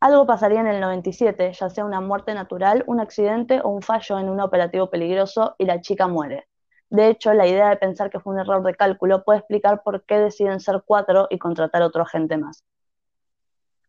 Algo 0.00 0.26
pasaría 0.26 0.60
en 0.60 0.68
el 0.68 0.80
97, 0.80 1.52
ya 1.52 1.70
sea 1.70 1.84
una 1.84 2.00
muerte 2.00 2.32
natural, 2.32 2.84
un 2.86 3.00
accidente 3.00 3.60
o 3.62 3.68
un 3.68 3.82
fallo 3.82 4.18
en 4.18 4.28
un 4.28 4.40
operativo 4.40 4.90
peligroso 4.90 5.56
y 5.58 5.64
la 5.64 5.80
chica 5.80 6.06
muere. 6.06 6.46
De 6.90 7.08
hecho, 7.08 7.34
la 7.34 7.46
idea 7.46 7.68
de 7.68 7.76
pensar 7.76 8.08
que 8.08 8.20
fue 8.20 8.32
un 8.32 8.40
error 8.40 8.62
de 8.62 8.74
cálculo 8.74 9.24
puede 9.24 9.40
explicar 9.40 9.82
por 9.82 10.04
qué 10.04 10.18
deciden 10.18 10.60
ser 10.60 10.82
cuatro 10.86 11.26
y 11.30 11.38
contratar 11.38 11.82
otro 11.82 12.02
agente 12.02 12.38
más. 12.38 12.64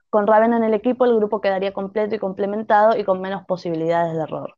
Con 0.10 0.26
Raven 0.26 0.54
en 0.54 0.64
el 0.64 0.74
equipo, 0.74 1.06
el 1.06 1.16
grupo 1.16 1.42
quedaría 1.42 1.74
completo 1.74 2.16
y 2.16 2.20
complementado 2.20 2.98
y 2.98 3.04
con 3.04 3.22
menos 3.22 3.46
posibilidades 3.46 4.16
de 4.16 4.24
error. 4.24 4.56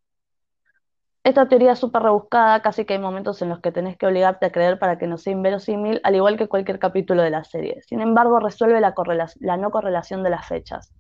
Esta 1.24 1.48
teoría 1.48 1.74
es 1.74 1.80
súper 1.80 2.04
rebuscada, 2.04 2.62
casi 2.62 2.86
que 2.86 2.94
hay 2.94 3.00
momentos 3.00 3.42
en 3.42 3.50
los 3.50 3.60
que 3.60 3.72
tenés 3.72 3.98
que 3.98 4.08
obligarte 4.08 4.46
a 4.46 4.52
creer 4.52 4.80
para 4.80 4.98
que 4.98 5.08
no 5.08 5.18
sea 5.18 5.34
inverosímil, 5.34 6.00
al 6.04 6.16
igual 6.16 6.38
que 6.38 6.48
cualquier 6.48 6.80
capítulo 6.80 7.22
de 7.22 7.30
la 7.30 7.44
serie. 7.44 7.82
Sin 7.84 8.02
embargo, 8.02 8.40
resuelve 8.40 8.80
la, 8.80 8.94
la 9.40 9.58
no 9.58 9.70
correlación 9.72 10.24
de 10.24 10.30
las 10.30 10.48
fechas. 10.48 10.94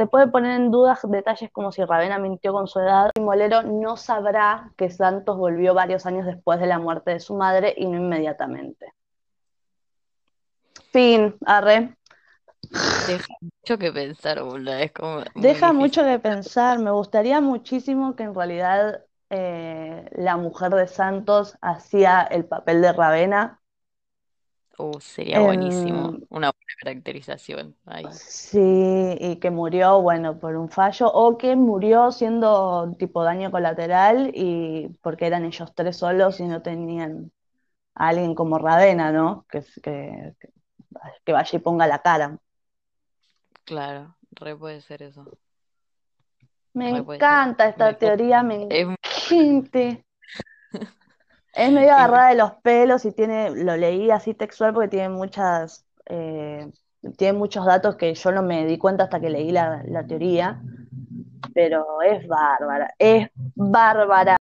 Se 0.00 0.06
puede 0.06 0.28
poner 0.28 0.58
en 0.58 0.70
dudas 0.70 1.00
detalles 1.06 1.50
como 1.52 1.72
si 1.72 1.84
Ravena 1.84 2.18
mintió 2.18 2.54
con 2.54 2.66
su 2.66 2.80
edad 2.80 3.10
y 3.14 3.20
Molero 3.20 3.62
no 3.64 3.98
sabrá 3.98 4.72
que 4.78 4.88
Santos 4.88 5.36
volvió 5.36 5.74
varios 5.74 6.06
años 6.06 6.24
después 6.24 6.58
de 6.58 6.66
la 6.66 6.78
muerte 6.78 7.10
de 7.10 7.20
su 7.20 7.36
madre 7.36 7.74
y 7.76 7.84
no 7.84 7.98
inmediatamente. 7.98 8.94
Fin, 10.90 11.36
arre. 11.44 11.94
Deja 13.06 13.34
mucho 13.42 13.78
que 13.78 13.92
pensar, 13.92 14.42
boludo. 14.42 14.72
Es 14.72 14.90
como 14.92 15.20
Deja 15.34 15.74
mucho 15.74 16.02
que 16.02 16.18
pensar. 16.18 16.78
Me 16.78 16.92
gustaría 16.92 17.42
muchísimo 17.42 18.16
que 18.16 18.22
en 18.22 18.34
realidad 18.34 19.04
eh, 19.28 20.08
la 20.12 20.38
mujer 20.38 20.72
de 20.72 20.88
Santos 20.88 21.58
hacía 21.60 22.22
el 22.22 22.46
papel 22.46 22.80
de 22.80 22.94
Ravena. 22.94 23.59
Uh, 24.80 25.00
sería 25.00 25.40
buenísimo. 25.40 26.18
Una 26.30 26.50
buena 26.50 26.74
caracterización 26.80 27.76
ahí. 27.84 28.06
Sí, 28.12 28.58
y 29.20 29.36
que 29.36 29.50
murió, 29.50 30.00
bueno, 30.00 30.38
por 30.38 30.56
un 30.56 30.70
fallo, 30.70 31.12
o 31.12 31.36
que 31.36 31.54
murió 31.56 32.10
siendo 32.10 32.94
tipo 32.98 33.22
daño 33.22 33.50
colateral 33.50 34.30
y 34.34 34.88
porque 35.02 35.26
eran 35.26 35.44
ellos 35.44 35.72
tres 35.74 35.98
solos 35.98 36.40
y 36.40 36.44
no 36.44 36.62
tenían 36.62 37.30
a 37.94 38.08
alguien 38.08 38.34
como 38.34 38.58
Ravena, 38.58 39.12
¿no? 39.12 39.46
Que, 39.50 39.62
que, 39.82 40.34
que 41.24 41.32
vaya 41.32 41.56
y 41.58 41.60
ponga 41.60 41.86
la 41.86 42.00
cara. 42.00 42.38
Claro, 43.64 44.16
re 44.32 44.56
puede 44.56 44.80
ser 44.80 45.02
eso. 45.02 45.24
Me 46.72 46.88
encanta 46.90 47.68
esta 47.68 47.96
teoría, 47.98 48.42
me 48.42 48.56
encanta. 48.62 50.02
Es 51.52 51.72
medio 51.72 51.92
agarrada 51.94 52.28
de 52.30 52.36
los 52.36 52.52
pelos 52.62 53.04
y 53.04 53.12
tiene, 53.12 53.50
lo 53.50 53.76
leí 53.76 54.10
así 54.10 54.34
textual 54.34 54.72
porque 54.72 54.88
tiene 54.88 55.08
muchas, 55.10 55.84
eh, 56.06 56.70
tiene 57.16 57.38
muchos 57.38 57.66
datos 57.66 57.96
que 57.96 58.14
yo 58.14 58.32
no 58.32 58.42
me 58.42 58.64
di 58.66 58.78
cuenta 58.78 59.04
hasta 59.04 59.20
que 59.20 59.30
leí 59.30 59.50
la, 59.50 59.82
la 59.86 60.06
teoría, 60.06 60.62
pero 61.54 62.02
es 62.02 62.26
bárbara, 62.28 62.94
es 62.98 63.28
bárbara. 63.56 64.36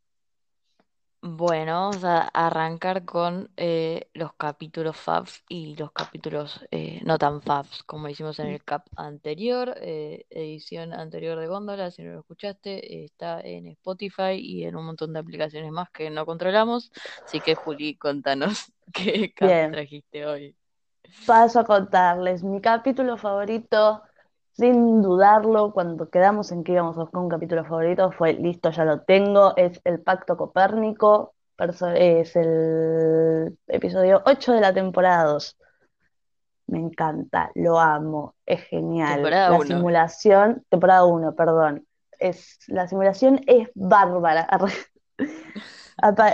Bueno, 1.36 1.72
vamos 1.72 2.04
a 2.04 2.22
arrancar 2.28 3.04
con 3.04 3.50
eh, 3.58 4.08
los 4.14 4.32
capítulos 4.32 4.96
Fabs 4.96 5.44
y 5.46 5.76
los 5.76 5.92
capítulos 5.92 6.64
eh, 6.70 7.02
no 7.04 7.18
tan 7.18 7.42
Fabs, 7.42 7.82
como 7.82 8.08
hicimos 8.08 8.38
en 8.38 8.46
el 8.46 8.64
cap 8.64 8.86
anterior, 8.96 9.74
eh, 9.76 10.24
edición 10.30 10.94
anterior 10.94 11.38
de 11.38 11.46
Góndola, 11.46 11.90
si 11.90 12.02
no 12.02 12.12
lo 12.12 12.20
escuchaste, 12.20 13.04
está 13.04 13.40
en 13.42 13.66
Spotify 13.66 14.36
y 14.38 14.64
en 14.64 14.76
un 14.76 14.86
montón 14.86 15.12
de 15.12 15.18
aplicaciones 15.18 15.70
más 15.70 15.90
que 15.90 16.08
no 16.08 16.24
controlamos. 16.24 16.90
Así 17.26 17.40
que 17.40 17.54
Juli, 17.54 17.96
contanos 17.96 18.72
qué 18.94 19.34
cap 19.34 19.70
trajiste 19.70 20.24
hoy. 20.24 20.56
Paso 21.26 21.60
a 21.60 21.64
contarles 21.64 22.42
mi 22.42 22.62
capítulo 22.62 23.18
favorito 23.18 24.02
sin 24.58 25.02
dudarlo, 25.02 25.72
cuando 25.72 26.10
quedamos 26.10 26.50
en 26.50 26.64
que 26.64 26.72
íbamos 26.72 26.96
a 26.96 27.02
buscar 27.02 27.22
un 27.22 27.28
capítulo 27.28 27.64
favorito, 27.64 28.10
fue 28.10 28.32
listo, 28.32 28.70
ya 28.70 28.84
lo 28.84 29.02
tengo, 29.02 29.56
es 29.56 29.80
el 29.84 30.00
Pacto 30.00 30.36
Copérnico, 30.36 31.34
es 31.94 32.34
el 32.34 33.56
episodio 33.68 34.20
8 34.26 34.52
de 34.54 34.60
la 34.60 34.74
temporada 34.74 35.24
2. 35.24 35.56
Me 36.66 36.80
encanta, 36.80 37.52
lo 37.54 37.78
amo, 37.78 38.34
es 38.46 38.62
genial. 38.62 39.22
la 39.22 39.60
simulación, 39.60 40.64
temporada 40.68 41.04
1, 41.04 41.36
perdón. 41.36 41.86
Es, 42.18 42.58
la 42.66 42.88
simulación 42.88 43.40
es 43.46 43.68
bárbara. 43.74 44.48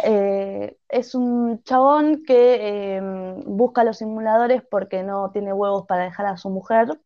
Eh, 0.05 0.77
es 0.91 1.15
un 1.15 1.63
chabón 1.63 2.23
que 2.27 2.97
em, 2.97 3.43
busca 3.47 3.83
los 3.83 3.97
simuladores 3.97 4.63
porque 4.71 5.03
no 5.03 5.31
tiene 5.31 5.55
huevos 5.55 5.87
para 5.87 6.05
dejar 6.05 6.27
a 6.27 6.37
su 6.37 6.51
mujer 6.51 7.01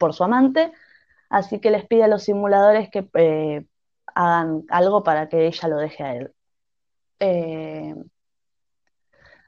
por 0.00 0.14
su 0.14 0.24
amante, 0.24 0.72
así 1.28 1.60
que 1.60 1.70
les 1.70 1.86
pide 1.86 2.04
a 2.04 2.08
los 2.08 2.24
simuladores 2.24 2.88
que 2.88 3.08
eh, 3.14 3.66
hagan 4.06 4.64
algo 4.70 5.04
para 5.04 5.28
que 5.28 5.46
ella 5.46 5.68
lo 5.68 5.76
deje 5.76 6.02
a 6.02 6.16
él. 6.16 6.32
Eh, 7.20 7.94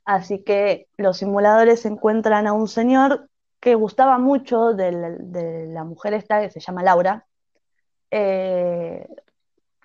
así 0.05 0.45
que 0.45 0.89
los 0.99 1.17
simuladores 1.17 1.87
encuentran 1.87 2.47
a 2.47 2.53
un 2.53 2.69
señor 2.69 3.31
que 3.61 3.75
gustaba 3.75 4.19
mucho 4.19 4.75
de 4.75 4.93
la, 5.73 5.85
mujer 5.85 6.13
esta 6.15 6.43
que 6.43 6.51
se 6.51 6.61
llama 6.61 6.83
Laura. 6.83 7.27
Eh, 8.11 9.09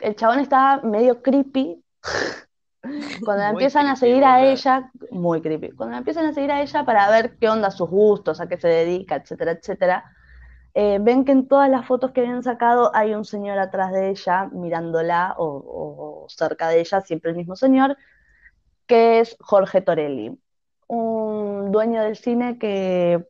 el 0.01 0.15
chabón 0.15 0.39
está 0.39 0.81
medio 0.83 1.21
creepy. 1.21 1.81
Cuando 3.23 3.43
empiezan 3.45 3.87
a 3.87 3.95
seguir 3.95 4.25
a 4.25 4.43
ella, 4.43 4.91
muy 5.11 5.41
creepy. 5.41 5.71
Cuando 5.71 5.95
empiezan 5.95 6.25
a 6.25 6.33
seguir 6.33 6.51
a 6.51 6.61
ella 6.61 6.83
para 6.83 7.09
ver 7.09 7.37
qué 7.37 7.47
onda 7.47 7.71
sus 7.71 7.89
gustos, 7.89 8.41
a 8.41 8.47
qué 8.47 8.57
se 8.57 8.67
dedica, 8.67 9.15
etcétera, 9.15 9.51
etcétera, 9.51 10.16
eh, 10.73 10.99
ven 11.01 11.25
que 11.25 11.31
en 11.31 11.47
todas 11.47 11.69
las 11.69 11.85
fotos 11.85 12.11
que 12.11 12.21
habían 12.21 12.43
sacado 12.43 12.91
hay 12.93 13.13
un 13.13 13.25
señor 13.25 13.57
atrás 13.59 13.91
de 13.91 14.09
ella 14.09 14.49
mirándola 14.51 15.35
o, 15.37 16.25
cerca 16.29 16.69
de 16.69 16.81
ella, 16.81 17.01
siempre 17.01 17.31
el 17.31 17.37
mismo 17.37 17.55
señor, 17.55 17.97
que 18.85 19.19
es 19.19 19.35
Jorge 19.39 19.81
Torelli, 19.81 20.37
un 20.87 21.71
dueño 21.71 22.01
del 22.01 22.15
cine 22.15 22.57
que 22.59 23.25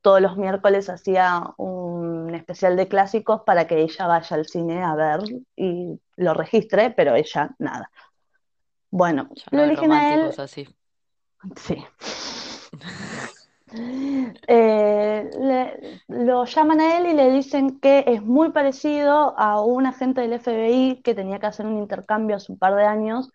todos 0.00 0.20
los 0.20 0.36
miércoles 0.36 0.88
hacía 0.88 1.54
un 1.56 2.34
especial 2.34 2.76
de 2.76 2.88
clásicos 2.88 3.42
para 3.42 3.66
que 3.66 3.82
ella 3.82 4.06
vaya 4.06 4.36
al 4.36 4.46
cine 4.46 4.82
a 4.82 4.94
ver 4.94 5.20
y 5.56 6.00
lo 6.16 6.34
registre, 6.34 6.90
pero 6.90 7.14
ella 7.14 7.54
nada. 7.58 7.90
Bueno, 8.90 9.28
lo 9.50 9.64
eligen 9.64 9.92
a 9.92 10.14
él. 10.14 10.32
Así. 10.38 10.68
Sí. 11.56 11.84
Eh, 13.72 15.28
lo 16.08 16.44
llaman 16.44 16.80
a 16.80 16.98
él 16.98 17.06
y 17.06 17.14
le 17.14 17.30
dicen 17.32 17.80
que 17.80 18.04
es 18.06 18.22
muy 18.22 18.52
parecido 18.52 19.36
a 19.38 19.60
un 19.60 19.86
agente 19.86 20.20
del 20.20 20.34
FBI 20.34 21.02
que 21.02 21.14
tenía 21.14 21.40
que 21.40 21.46
hacer 21.46 21.66
un 21.66 21.78
intercambio 21.78 22.36
hace 22.36 22.52
un 22.52 22.58
par 22.58 22.76
de 22.76 22.84
años 22.84 23.32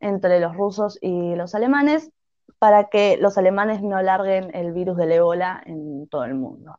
entre 0.00 0.38
los 0.40 0.54
rusos 0.54 0.98
y 1.00 1.34
los 1.34 1.54
alemanes 1.54 2.10
para 2.58 2.88
que 2.90 3.16
los 3.16 3.38
alemanes 3.38 3.82
no 3.82 4.02
larguen 4.02 4.54
el 4.54 4.72
virus 4.72 4.96
del 4.98 5.12
ébola 5.12 5.62
en 5.64 6.06
todo 6.08 6.24
el 6.24 6.34
mundo. 6.34 6.78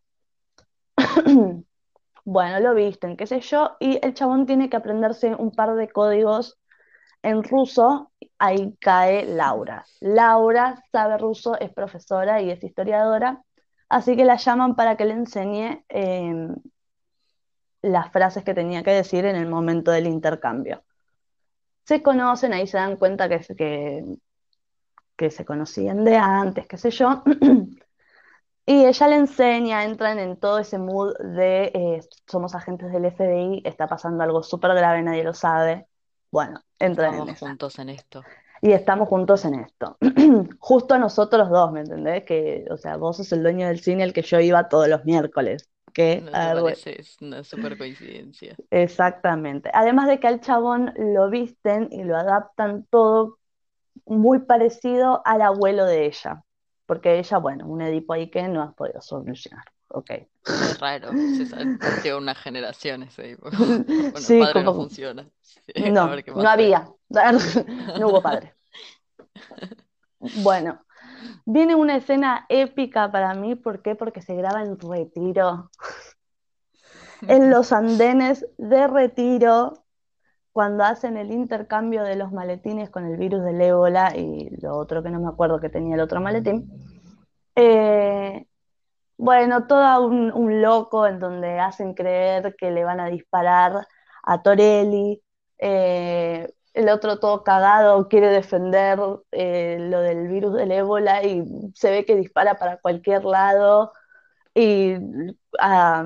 bueno, 2.24 2.60
lo 2.60 2.76
visten, 2.76 3.18
qué 3.18 3.26
sé 3.26 3.40
yo, 3.42 3.78
y 3.80 4.00
el 4.06 4.14
chabón 4.14 4.46
tiene 4.46 4.70
que 4.70 4.78
aprenderse 4.78 5.34
un 5.34 5.52
par 5.52 5.74
de 5.74 5.90
códigos 5.90 6.61
en 7.24 7.44
ruso, 7.44 8.12
ahí 8.40 8.76
cae 8.80 9.26
Laura. 9.26 9.86
Laura 10.00 10.84
sabe 10.92 11.18
ruso, 11.18 11.60
es 11.60 11.72
profesora 11.72 12.42
y 12.42 12.52
es 12.52 12.64
historiadora, 12.64 13.44
así 13.90 14.16
que 14.16 14.26
la 14.26 14.38
llaman 14.38 14.76
para 14.76 14.98
que 14.98 15.06
le 15.06 15.14
enseñe 15.14 15.86
em, 15.90 16.56
las 17.82 18.12
frases 18.12 18.44
que 18.44 18.54
tenía 18.54 18.84
que 18.84 18.92
decir 18.92 19.26
en 19.26 19.36
el 19.36 19.48
momento 19.48 19.92
del 19.92 20.08
intercambio. 20.08 20.84
Se 21.86 22.02
conocen, 22.02 22.54
ahí 22.54 22.68
se 22.68 22.78
dan 22.78 22.98
cuenta 22.98 23.28
que, 23.30 23.40
que, 25.16 25.32
se 25.32 25.46
conocían 25.46 26.04
de 26.04 26.18
antes, 26.18 26.68
qué 26.68 26.78
sé 26.78 26.92
yo. 26.92 27.24
Y 28.64 28.86
ella 28.86 29.08
le 29.08 29.16
enseña, 29.16 29.84
entran 29.84 30.20
en 30.20 30.40
todo 30.40 30.60
ese 30.60 30.78
mood 30.78 31.14
de 31.18 31.72
eh, 31.74 32.02
somos 32.28 32.54
agentes 32.56 32.92
del 32.92 33.06
FBI, 33.06 33.64
está 33.66 33.88
pasando 33.88 34.24
algo 34.24 34.44
súper 34.44 34.74
grave, 34.76 35.02
nadie 35.02 35.24
lo 35.24 35.34
sabe. 35.34 35.88
Bueno, 36.32 36.62
entran 36.80 37.14
en 37.14 37.20
Estamos 37.22 37.40
juntos 37.40 37.80
en 37.80 37.90
esto. 37.90 38.24
Y 38.62 38.72
estamos 38.72 39.10
juntos 39.10 39.44
en 39.46 39.56
esto. 39.56 39.98
Justo 40.60 40.98
nosotros 40.98 41.50
dos, 41.50 41.72
¿me 41.72 41.82
entendés? 41.82 42.24
Que, 42.26 42.66
o 42.70 42.78
sea, 42.78 42.96
vos 42.98 43.18
sos 43.18 43.32
el 43.32 43.44
dueño 43.44 43.68
del 43.68 43.80
cine 43.80 44.04
al 44.04 44.14
que 44.14 44.22
yo 44.22 44.40
iba 44.40 44.70
todos 44.70 44.88
los 44.88 45.04
miércoles. 45.04 45.70
Qué 45.94 46.22
¿No 46.22 46.32
te 46.32 46.38
vergüenza. 46.38 46.84
parece? 46.86 47.02
Es 47.02 47.22
una 47.22 47.44
super 47.44 47.78
coincidencia. 47.78 48.56
Exactamente. 48.70 49.70
Además 49.74 50.08
de 50.08 50.20
que 50.20 50.28
al 50.28 50.40
chabón 50.40 50.94
lo 50.96 51.30
visten 51.30 51.90
y 51.92 52.04
lo 52.04 52.16
adaptan 52.16 52.86
todo 52.90 53.40
muy 54.06 54.40
parecido 54.40 55.22
al 55.26 55.42
abuelo 55.42 55.86
de 55.86 56.06
ella. 56.06 56.44
Porque 56.86 57.20
ella, 57.20 57.38
bueno, 57.40 57.68
un 57.68 57.82
Edipo 57.82 58.14
ahí 58.14 58.30
que 58.30 58.48
no 58.48 58.62
has 58.62 58.74
podido 58.74 59.02
solucionar. 59.02 59.66
Ok. 59.94 60.12
Es 60.46 60.80
raro, 60.80 61.12
se 61.12 61.46
salteó 61.46 62.18
unas 62.18 62.38
generaciones 62.38 63.18
ahí. 63.20 63.36
Bueno, 63.42 64.18
Sí, 64.18 64.40
padre 64.40 64.64
no 64.64 64.74
funciona. 64.74 65.30
Sí, 65.42 65.92
No, 65.92 66.10
no 66.16 66.50
había. 66.50 66.88
No 68.00 68.08
hubo 68.10 68.22
padre. 68.22 68.56
Bueno, 70.44 70.86
viene 71.46 71.74
una 71.74 71.96
escena 71.96 72.46
épica 72.48 73.12
para 73.12 73.34
mí. 73.34 73.56
¿Por 73.56 73.82
qué? 73.82 73.96
Porque 73.96 74.22
se 74.22 74.36
graba 74.36 74.62
en 74.62 74.80
Retiro. 74.80 75.72
En 77.28 77.50
los 77.50 77.72
andenes 77.72 78.46
de 78.60 78.88
Retiro, 78.88 79.84
cuando 80.52 80.84
hacen 80.84 81.18
el 81.18 81.32
intercambio 81.32 82.04
de 82.04 82.16
los 82.16 82.32
maletines 82.32 82.92
con 82.92 83.06
el 83.06 83.18
virus 83.18 83.44
del 83.44 83.62
ébola 83.62 84.16
y 84.16 84.50
lo 84.62 84.78
otro 84.78 85.02
que 85.02 85.10
no 85.10 85.20
me 85.20 85.30
acuerdo 85.30 85.60
que 85.60 85.70
tenía 85.70 85.96
el 85.96 86.02
otro 86.02 86.22
maletín. 86.22 86.70
Eh, 87.56 88.46
bueno, 89.22 89.68
todo 89.68 90.06
un, 90.08 90.32
un 90.34 90.62
loco 90.62 91.08
en 91.08 91.20
donde 91.20 91.60
hacen 91.60 91.94
creer 91.94 92.56
que 92.58 92.72
le 92.72 92.84
van 92.84 93.00
a 93.00 93.08
disparar 93.10 93.88
a 94.24 94.42
Torelli. 94.44 95.22
eh, 95.60 96.52
el 96.74 96.90
otro 96.90 97.20
todo 97.20 97.44
cagado 97.44 98.08
quiere 98.08 98.28
defender 98.30 98.98
eh, 99.32 99.78
lo 99.80 100.00
del 100.02 100.28
virus 100.30 100.54
del 100.56 100.72
ébola 100.72 101.24
y 101.24 101.44
se 101.76 101.92
ve 101.92 102.06
que 102.06 102.16
dispara 102.16 102.56
para 102.60 102.78
cualquier 102.80 103.26
lado. 103.26 103.92
Y 104.56 104.96
a, 105.60 106.06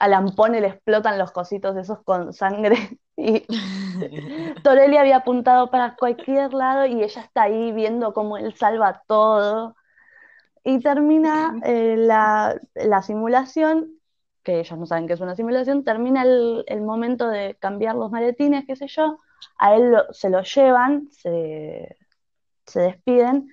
a 0.00 0.08
Lampone 0.08 0.60
le 0.60 0.68
explotan 0.68 1.18
los 1.18 1.32
cositos 1.32 1.76
esos 1.76 2.02
con 2.04 2.32
sangre. 2.32 2.76
Y 3.16 3.46
Torelli 4.64 4.96
había 4.96 5.18
apuntado 5.18 5.70
para 5.70 5.94
cualquier 5.94 6.52
lado 6.52 6.84
y 6.84 7.00
ella 7.00 7.22
está 7.22 7.42
ahí 7.44 7.70
viendo 7.70 8.12
cómo 8.12 8.36
él 8.38 8.56
salva 8.56 9.04
todo. 9.06 9.76
Y 10.64 10.80
termina 10.80 11.54
eh, 11.64 11.96
la, 11.98 12.58
la 12.74 13.02
simulación, 13.02 14.00
que 14.42 14.60
ellos 14.60 14.78
no 14.78 14.86
saben 14.86 15.06
que 15.06 15.12
es 15.14 15.20
una 15.20 15.36
simulación, 15.36 15.84
termina 15.84 16.22
el, 16.22 16.64
el 16.68 16.80
momento 16.82 17.28
de 17.28 17.56
cambiar 17.60 17.96
los 17.96 18.10
maletines, 18.10 18.64
qué 18.66 18.76
sé 18.76 18.86
yo, 18.88 19.18
a 19.58 19.74
él 19.76 19.90
lo- 19.92 20.12
se 20.12 20.30
lo 20.30 20.42
llevan, 20.42 21.08
se, 21.12 21.96
se 22.66 22.80
despiden, 22.80 23.48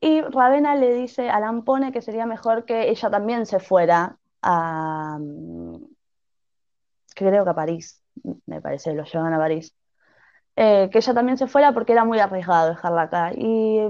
y 0.00 0.22
Ravenna 0.22 0.76
le 0.76 0.94
dice 0.94 1.30
a 1.30 1.40
Lampone 1.40 1.92
que 1.92 2.02
sería 2.02 2.26
mejor 2.26 2.64
que 2.66 2.90
ella 2.90 3.10
también 3.10 3.46
se 3.46 3.60
fuera 3.60 4.18
a, 4.42 5.18
mm, 5.20 5.76
creo 7.14 7.44
que 7.44 7.50
a 7.50 7.54
París, 7.54 8.02
me 8.46 8.60
parece, 8.60 8.94
lo 8.94 9.04
llevan 9.04 9.32
a 9.34 9.38
París 9.38 9.74
eh, 10.56 10.88
que 10.92 10.98
ella 10.98 11.14
también 11.14 11.36
se 11.36 11.48
fuera 11.48 11.72
porque 11.72 11.92
era 11.92 12.04
muy 12.04 12.20
arriesgado 12.20 12.68
dejarla 12.68 13.02
acá. 13.02 13.32
Y 13.34 13.80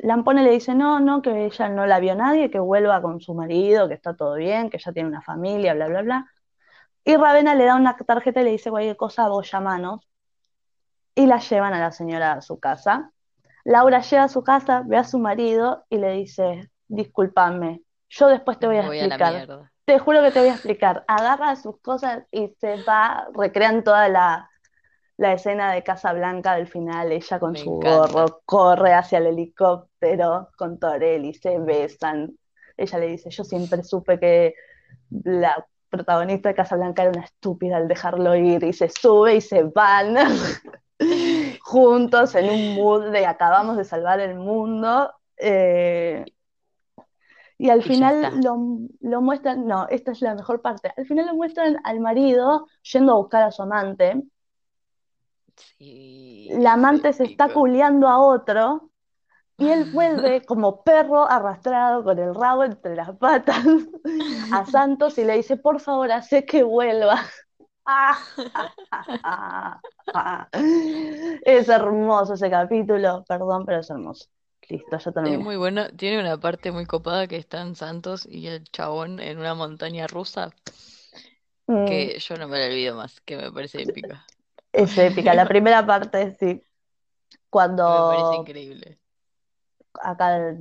Lampone 0.00 0.44
le 0.44 0.52
dice, 0.52 0.74
no, 0.74 1.00
no, 1.00 1.20
que 1.20 1.46
ella 1.46 1.68
no 1.68 1.86
la 1.86 1.98
vio 1.98 2.14
nadie, 2.14 2.50
que 2.50 2.60
vuelva 2.60 3.02
con 3.02 3.20
su 3.20 3.34
marido, 3.34 3.88
que 3.88 3.94
está 3.94 4.14
todo 4.14 4.34
bien, 4.36 4.70
que 4.70 4.76
ella 4.76 4.92
tiene 4.92 5.08
una 5.08 5.22
familia, 5.22 5.74
bla, 5.74 5.88
bla, 5.88 6.02
bla. 6.02 6.26
Y 7.04 7.16
Ravenna 7.16 7.54
le 7.54 7.64
da 7.64 7.76
una 7.76 7.96
tarjeta 7.96 8.40
y 8.40 8.44
le 8.44 8.50
dice 8.52 8.70
cualquier 8.70 8.96
cosa, 8.96 9.28
vos 9.28 9.50
llamanos. 9.50 10.08
Y 11.14 11.26
la 11.26 11.38
llevan 11.38 11.74
a 11.74 11.80
la 11.80 11.90
señora 11.90 12.34
a 12.34 12.42
su 12.42 12.60
casa. 12.60 13.10
Laura 13.64 14.00
llega 14.00 14.24
a 14.24 14.28
su 14.28 14.44
casa, 14.44 14.82
ve 14.86 14.96
a 14.96 15.04
su 15.04 15.18
marido 15.18 15.84
y 15.88 15.98
le 15.98 16.12
dice, 16.12 16.70
discúlpame, 16.86 17.82
yo 18.08 18.28
después 18.28 18.58
te 18.60 18.68
voy 18.68 18.76
a 18.76 18.86
voy 18.86 18.98
explicar. 18.98 19.68
Te 19.84 19.98
juro 19.98 20.22
que 20.22 20.30
te 20.30 20.40
voy 20.40 20.48
a 20.50 20.52
explicar. 20.52 21.04
Agarra 21.08 21.56
sus 21.56 21.80
cosas 21.80 22.24
y 22.30 22.54
se 22.60 22.82
va, 22.82 23.28
recrean 23.34 23.82
toda 23.82 24.08
la, 24.08 24.50
la 25.18 25.32
escena 25.34 25.72
de 25.72 25.82
Casa 25.82 26.12
Blanca 26.12 26.56
del 26.56 26.66
final, 26.68 27.12
ella 27.12 27.40
con 27.40 27.54
Me 27.54 27.58
su 27.58 27.70
encanta. 27.70 28.20
gorro, 28.20 28.42
corre 28.44 28.92
hacia 28.94 29.18
el 29.18 29.26
helicóptero 29.28 30.50
con 30.58 30.78
Torelli, 30.78 31.34
se 31.34 31.58
besan. 31.58 32.36
Ella 32.76 32.98
le 32.98 33.06
dice, 33.08 33.30
yo 33.30 33.44
siempre 33.44 33.82
supe 33.84 34.18
que 34.20 34.54
la 35.24 35.66
protagonista 35.90 36.50
de 36.50 36.54
Casa 36.56 36.76
Blanca 36.76 37.02
era 37.02 37.12
una 37.12 37.24
estúpida 37.24 37.76
al 37.78 37.88
dejarlo 37.88 38.34
ir 38.36 38.64
y 38.64 38.72
se 38.72 38.88
sube 38.90 39.36
y 39.36 39.40
se 39.40 39.64
van 39.64 40.16
juntos 41.60 42.34
en 42.34 42.50
un 42.50 42.74
mood 42.74 43.10
de 43.12 43.26
acabamos 43.26 43.76
de 43.76 43.84
salvar 43.84 44.20
el 44.20 44.34
mundo. 44.36 45.12
eh, 45.38 46.28
y 47.58 47.70
al 47.70 47.82
Y 47.82 47.90
final 47.90 48.42
lo, 48.42 48.56
lo 49.00 49.20
muestran, 49.22 49.66
no, 49.66 49.86
esta 49.88 50.12
es 50.12 50.20
la 50.20 50.34
mejor 50.34 50.60
parte, 50.62 50.92
al 50.96 51.06
final 51.06 51.26
lo 51.26 51.34
muestran 51.34 51.78
al 51.84 52.00
marido 52.00 52.66
yendo 52.92 53.12
a 53.12 53.16
buscar 53.16 53.42
a 53.44 53.50
su 53.50 53.62
amante, 53.62 54.22
Sí, 55.56 56.50
la 56.58 56.74
amante 56.74 57.12
se 57.12 57.24
está 57.24 57.52
culeando 57.52 58.08
a 58.08 58.18
otro 58.20 58.90
y 59.58 59.68
él 59.70 59.86
vuelve 59.92 60.44
como 60.44 60.84
perro 60.84 61.28
arrastrado 61.30 62.04
con 62.04 62.18
el 62.18 62.34
rabo 62.34 62.64
entre 62.64 62.96
las 62.96 63.16
patas 63.18 63.64
a 64.50 64.66
Santos 64.66 65.18
y 65.18 65.24
le 65.24 65.36
dice, 65.36 65.56
por 65.56 65.80
favor, 65.80 66.12
hace 66.12 66.44
que 66.46 66.62
vuelva. 66.64 67.20
Ah, 67.86 68.18
ah, 68.54 68.74
ah, 69.22 69.82
ah. 70.12 70.48
Es 71.44 71.68
hermoso 71.68 72.34
ese 72.34 72.50
capítulo, 72.50 73.24
perdón, 73.28 73.64
pero 73.66 73.80
es 73.80 73.90
hermoso. 73.90 74.26
Listo, 74.68 74.98
ya 74.98 75.12
Es 75.22 75.38
terminé. 75.38 75.38
muy 75.38 75.56
bueno, 75.58 75.90
tiene 75.90 76.18
una 76.20 76.40
parte 76.40 76.72
muy 76.72 76.86
copada 76.86 77.26
que 77.26 77.36
están 77.36 77.76
Santos 77.76 78.24
y 78.26 78.46
el 78.46 78.64
chabón 78.64 79.20
en 79.20 79.36
una 79.36 79.54
montaña 79.54 80.06
rusa 80.06 80.54
Mm, 81.68 82.08
que 82.08 82.18
yo 82.18 82.36
no 82.36 82.48
me 82.48 82.58
la 82.58 82.66
olvido 82.66 82.96
más, 82.96 83.20
que 83.22 83.36
me 83.36 83.50
parece 83.52 83.82
épica. 83.82 84.26
Es 84.76 84.96
épica. 84.98 85.34
La 85.34 85.46
primera 85.46 85.84
parte, 85.86 86.36
sí. 86.38 86.46
Me 86.46 86.52
parece 86.52 86.66
Cuando 87.50 88.34
increíble. 88.40 88.98
acá 90.02 90.54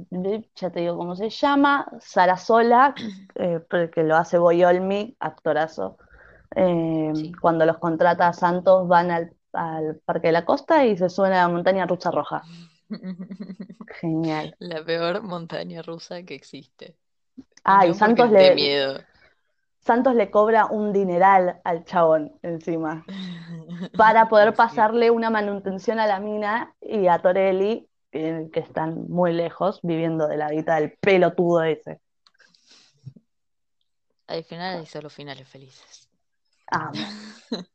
ya 0.55 0.69
te 0.69 0.79
digo 0.79 0.97
cómo 0.97 1.15
se 1.15 1.29
llama, 1.29 1.85
Sarasola, 1.99 2.95
eh, 3.35 3.59
que 3.93 4.03
lo 4.03 4.15
hace 4.15 4.37
Boyolmi, 4.37 5.15
actorazo. 5.19 5.97
Eh, 6.55 7.11
Sí. 7.13 7.31
cuando 7.41 7.65
los 7.65 7.77
contrata 7.77 8.27
a 8.27 8.33
Santos 8.33 8.87
van 8.87 9.11
al, 9.11 9.33
al 9.53 9.97
Parque 10.05 10.27
de 10.27 10.33
la 10.33 10.45
Costa 10.45 10.85
y 10.85 10.97
se 10.97 11.09
suben 11.09 11.33
a 11.33 11.43
la 11.43 11.47
montaña 11.49 11.85
rusa 11.85 12.11
roja. 12.11 12.43
Genial. 14.01 14.55
La 14.59 14.83
peor 14.83 15.21
montaña 15.21 15.81
rusa 15.81 16.23
que 16.23 16.35
existe. 16.35 16.95
Ah, 17.63 17.85
no 17.85 17.93
Santos 17.93 18.31
le, 18.31 18.55
miedo. 18.55 18.99
Santos 19.85 20.15
le 20.15 20.31
cobra 20.31 20.65
un 20.65 20.91
dineral 20.91 21.61
al 21.63 21.85
chabón 21.85 22.33
encima 22.41 23.05
para 23.95 24.27
poder 24.29 24.55
pasarle 24.55 25.11
una 25.11 25.29
manutención 25.29 25.99
a 25.99 26.07
la 26.07 26.19
mina 26.19 26.75
y 26.81 27.07
a 27.07 27.19
Torelli, 27.19 27.87
que, 28.11 28.49
están 28.55 29.07
muy 29.09 29.31
lejos, 29.31 29.79
viviendo 29.83 30.27
de 30.27 30.37
la 30.37 30.49
vida 30.49 30.77
del 30.77 30.97
pelotudo 30.99 31.63
ese. 31.63 31.99
Al 34.25 34.43
final 34.43 34.79
hay 34.79 34.85
solo 34.87 35.11
finales 35.11 35.47
felices. 35.47 36.09
Amo. 36.71 36.93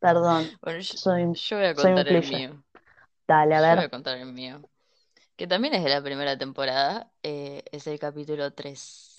Perdón, 0.00 0.48
Bueno, 0.62 0.80
yo, 0.80 0.96
soy, 0.96 1.32
yo 1.32 1.56
voy 1.58 1.66
a 1.66 1.74
contar 1.74 2.08
el 2.08 2.26
mío. 2.28 2.64
Dale, 3.28 3.54
a 3.54 3.60
Yo 3.60 3.66
voy 3.66 3.76
ver. 3.76 3.84
a 3.84 3.88
contar 3.88 4.18
el 4.18 4.32
mío. 4.32 4.68
Que 5.36 5.46
también 5.46 5.74
es 5.74 5.84
de 5.84 5.90
la 5.90 6.02
primera 6.02 6.36
temporada. 6.36 7.12
eh, 7.22 7.62
es 7.70 7.86
el 7.86 8.00
capítulo 8.00 8.52
3. 8.52 9.16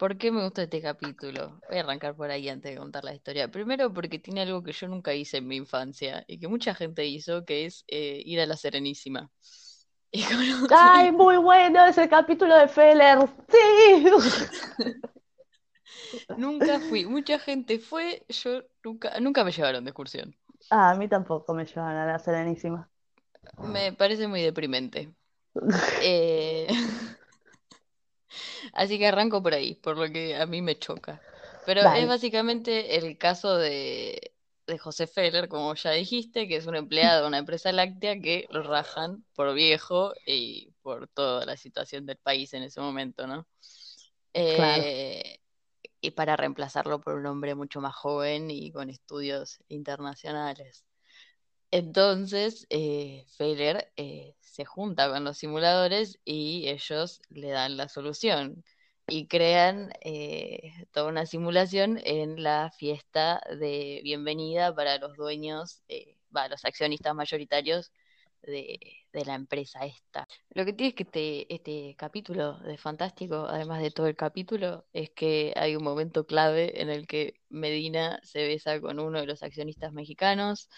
¿Por 0.00 0.16
qué 0.16 0.32
me 0.32 0.42
gusta 0.42 0.62
este 0.62 0.80
capítulo? 0.80 1.60
Voy 1.68 1.76
a 1.76 1.80
arrancar 1.80 2.16
por 2.16 2.30
ahí 2.30 2.48
antes 2.48 2.72
de 2.72 2.78
contar 2.78 3.04
la 3.04 3.14
historia. 3.14 3.50
Primero 3.50 3.92
porque 3.92 4.18
tiene 4.18 4.40
algo 4.40 4.62
que 4.62 4.72
yo 4.72 4.88
nunca 4.88 5.12
hice 5.12 5.36
en 5.36 5.46
mi 5.46 5.56
infancia 5.56 6.24
y 6.26 6.38
que 6.38 6.48
mucha 6.48 6.74
gente 6.74 7.04
hizo, 7.04 7.44
que 7.44 7.66
es 7.66 7.84
eh, 7.86 8.22
ir 8.24 8.40
a 8.40 8.46
la 8.46 8.56
Serenísima. 8.56 9.30
Y 10.12 10.24
¡Ay, 10.72 11.12
muy 11.12 11.36
bueno 11.36 11.84
ese 11.84 12.08
capítulo 12.08 12.56
de 12.56 12.66
Feller! 12.66 13.28
¡Sí! 13.48 14.06
Nunca 16.38 16.80
fui. 16.80 17.04
Mucha 17.04 17.38
gente 17.38 17.78
fue, 17.78 18.24
yo 18.28 18.62
nunca, 18.82 19.20
nunca 19.20 19.44
me 19.44 19.52
llevaron 19.52 19.84
de 19.84 19.90
excursión. 19.90 20.34
Ah, 20.70 20.92
a 20.92 20.94
mí 20.94 21.08
tampoco 21.08 21.52
me 21.52 21.66
llevan 21.66 21.96
a 21.96 22.06
la 22.06 22.18
Serenísima. 22.18 22.88
Me 23.72 23.92
parece 23.92 24.26
muy 24.26 24.40
deprimente. 24.40 25.12
Eh, 26.02 26.66
Así 28.72 28.98
que 28.98 29.06
arranco 29.08 29.42
por 29.42 29.54
ahí, 29.54 29.74
por 29.76 29.96
lo 29.98 30.10
que 30.12 30.36
a 30.36 30.46
mí 30.46 30.62
me 30.62 30.78
choca. 30.78 31.22
Pero 31.64 31.82
es 31.86 32.06
básicamente 32.08 32.96
el 32.96 33.18
caso 33.18 33.56
de, 33.56 34.32
de 34.66 34.78
José 34.78 35.06
Feller, 35.06 35.48
como 35.48 35.74
ya 35.74 35.90
dijiste, 35.92 36.48
que 36.48 36.56
es 36.56 36.66
un 36.66 36.76
empleado 36.76 37.22
de 37.22 37.28
una 37.28 37.38
empresa 37.38 37.72
láctea 37.72 38.20
que 38.20 38.46
lo 38.50 38.62
rajan 38.62 39.24
por 39.34 39.52
viejo 39.54 40.12
y 40.26 40.72
por 40.82 41.08
toda 41.08 41.44
la 41.46 41.56
situación 41.56 42.06
del 42.06 42.16
país 42.18 42.54
en 42.54 42.62
ese 42.62 42.80
momento, 42.80 43.26
¿no? 43.26 43.46
Claro. 44.46 44.84
Eh, 44.84 45.38
y 46.00 46.12
para 46.12 46.36
reemplazarlo 46.36 47.00
por 47.00 47.14
un 47.16 47.26
hombre 47.26 47.54
mucho 47.54 47.80
más 47.80 47.94
joven 47.94 48.50
y 48.50 48.72
con 48.72 48.90
estudios 48.90 49.58
internacionales. 49.68 50.84
Entonces, 51.70 52.66
eh, 52.70 53.24
Feller 53.36 53.92
eh, 53.96 54.34
se 54.60 54.66
junta 54.66 55.10
con 55.10 55.24
los 55.24 55.38
simuladores 55.38 56.18
y 56.24 56.68
ellos 56.68 57.22
le 57.30 57.48
dan 57.50 57.78
la 57.78 57.88
solución 57.88 58.62
y 59.08 59.26
crean 59.26 59.90
eh, 60.02 60.72
toda 60.92 61.08
una 61.08 61.24
simulación 61.24 61.98
en 62.04 62.42
la 62.42 62.70
fiesta 62.70 63.40
de 63.58 64.02
bienvenida 64.04 64.74
para 64.74 64.98
los 64.98 65.16
dueños, 65.16 65.82
eh, 65.88 66.18
va, 66.36 66.48
los 66.48 66.64
accionistas 66.66 67.14
mayoritarios 67.14 67.90
de, 68.42 68.78
de 69.14 69.24
la 69.24 69.34
empresa 69.34 69.86
esta. 69.86 70.28
Lo 70.50 70.66
que 70.66 70.74
tiene 70.74 70.94
que 70.94 71.04
este, 71.04 71.54
este 71.54 71.96
capítulo 71.96 72.58
de 72.58 72.76
Fantástico, 72.76 73.46
además 73.48 73.80
de 73.80 73.90
todo 73.90 74.08
el 74.08 74.16
capítulo, 74.16 74.84
es 74.92 75.08
que 75.10 75.54
hay 75.56 75.74
un 75.74 75.84
momento 75.84 76.26
clave 76.26 76.82
en 76.82 76.90
el 76.90 77.06
que 77.06 77.40
Medina 77.48 78.20
se 78.22 78.46
besa 78.46 78.78
con 78.78 79.00
uno 79.00 79.20
de 79.20 79.26
los 79.26 79.42
accionistas 79.42 79.94
mexicanos 79.94 80.68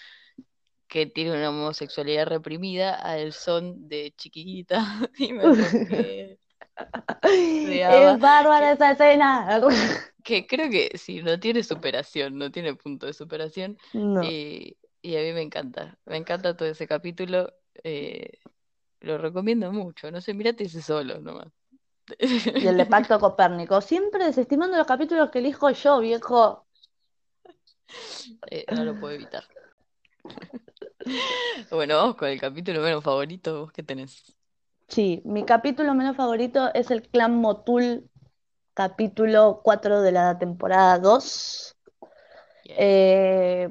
que 0.92 1.06
tiene 1.06 1.30
una 1.30 1.48
homosexualidad 1.48 2.26
reprimida 2.26 2.94
al 2.94 3.32
son 3.32 3.88
de 3.88 4.12
Chiquita 4.14 4.84
que 5.16 6.38
Es 7.22 8.20
bárbara 8.20 8.72
esa 8.72 8.90
escena. 8.90 9.58
que 10.22 10.46
creo 10.46 10.68
que 10.68 10.90
sí, 10.98 11.22
no 11.22 11.40
tiene 11.40 11.62
superación, 11.62 12.36
no 12.36 12.50
tiene 12.50 12.74
punto 12.74 13.06
de 13.06 13.14
superación 13.14 13.78
No. 13.94 14.22
y, 14.22 14.76
y 15.00 15.16
a 15.16 15.20
mí 15.20 15.32
me 15.32 15.40
encanta, 15.40 15.96
me 16.04 16.18
encanta 16.18 16.54
todo 16.54 16.68
ese 16.68 16.86
capítulo, 16.86 17.54
eh, 17.84 18.40
lo 19.00 19.16
recomiendo 19.16 19.72
mucho, 19.72 20.10
no 20.10 20.20
sé, 20.20 20.34
mírate 20.34 20.64
ese 20.64 20.82
solo 20.82 21.18
nomás. 21.20 21.48
Y 22.18 22.66
el 22.66 22.76
de 22.76 22.84
Pacto 22.84 23.18
Copérnico. 23.18 23.80
Siempre 23.80 24.26
desestimando 24.26 24.76
los 24.76 24.86
capítulos 24.86 25.30
que 25.30 25.38
elijo 25.38 25.70
yo, 25.70 26.00
viejo. 26.00 26.66
Eh, 28.50 28.66
no 28.74 28.84
lo 28.84 29.00
puedo 29.00 29.14
evitar. 29.14 29.44
Bueno, 31.70 31.96
vamos 31.96 32.16
con 32.16 32.28
el 32.28 32.40
capítulo 32.40 32.80
menos 32.80 33.02
favorito, 33.04 33.60
¿vos 33.60 33.72
qué 33.72 33.82
tenés? 33.82 34.36
Sí, 34.88 35.22
mi 35.24 35.44
capítulo 35.44 35.94
menos 35.94 36.16
favorito 36.16 36.70
es 36.74 36.90
el 36.90 37.08
Clan 37.08 37.36
Motul, 37.40 38.10
capítulo 38.74 39.60
4 39.64 40.02
de 40.02 40.12
la 40.12 40.38
temporada 40.38 40.98
2. 40.98 41.76
Bien. 42.64 42.78
Eh, 42.78 43.68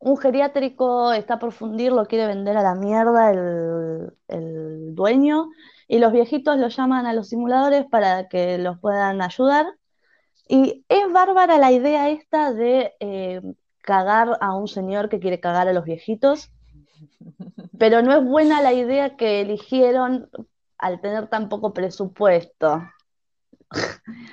un 0.00 0.18
geriátrico 0.18 1.12
está 1.12 1.38
por 1.38 1.52
fundir, 1.52 1.92
lo 1.92 2.06
quiere 2.06 2.26
vender 2.26 2.56
a 2.56 2.62
la 2.62 2.74
mierda 2.74 3.30
el, 3.32 4.12
el 4.28 4.94
dueño, 4.94 5.48
y 5.88 5.98
los 5.98 6.12
viejitos 6.12 6.58
lo 6.58 6.68
llaman 6.68 7.06
a 7.06 7.14
los 7.14 7.28
simuladores 7.28 7.86
para 7.86 8.28
que 8.28 8.58
los 8.58 8.78
puedan 8.80 9.22
ayudar. 9.22 9.66
Y 10.48 10.84
es 10.88 11.12
bárbara 11.12 11.58
la 11.58 11.72
idea 11.72 12.10
esta 12.10 12.52
de 12.52 12.94
eh, 13.00 13.42
cagar 13.88 14.36
a 14.42 14.54
un 14.54 14.68
señor 14.68 15.08
que 15.08 15.18
quiere 15.18 15.40
cagar 15.40 15.66
a 15.66 15.72
los 15.72 15.86
viejitos, 15.86 16.50
pero 17.78 18.02
no 18.02 18.12
es 18.14 18.22
buena 18.22 18.60
la 18.60 18.74
idea 18.74 19.16
que 19.16 19.40
eligieron 19.40 20.28
al 20.76 21.00
tener 21.00 21.28
tan 21.28 21.48
poco 21.48 21.72
presupuesto. 21.72 22.82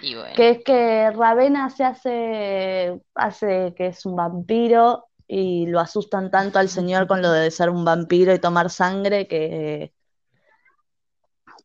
Y 0.01 0.15
bueno, 0.15 0.33
Que 0.35 0.49
es 0.49 0.63
que 0.65 1.09
Ravena 1.11 1.69
se 1.69 1.85
hace, 1.85 3.01
hace 3.13 3.73
que 3.77 3.87
es 3.87 4.05
un 4.05 4.17
vampiro 4.17 5.05
y 5.25 5.67
lo 5.67 5.79
asustan 5.79 6.29
tanto 6.31 6.59
al 6.59 6.67
señor 6.67 7.07
con 7.07 7.21
lo 7.21 7.31
de 7.31 7.49
ser 7.49 7.69
un 7.69 7.85
vampiro 7.85 8.33
y 8.33 8.39
tomar 8.39 8.69
sangre 8.69 9.25
que, 9.25 9.93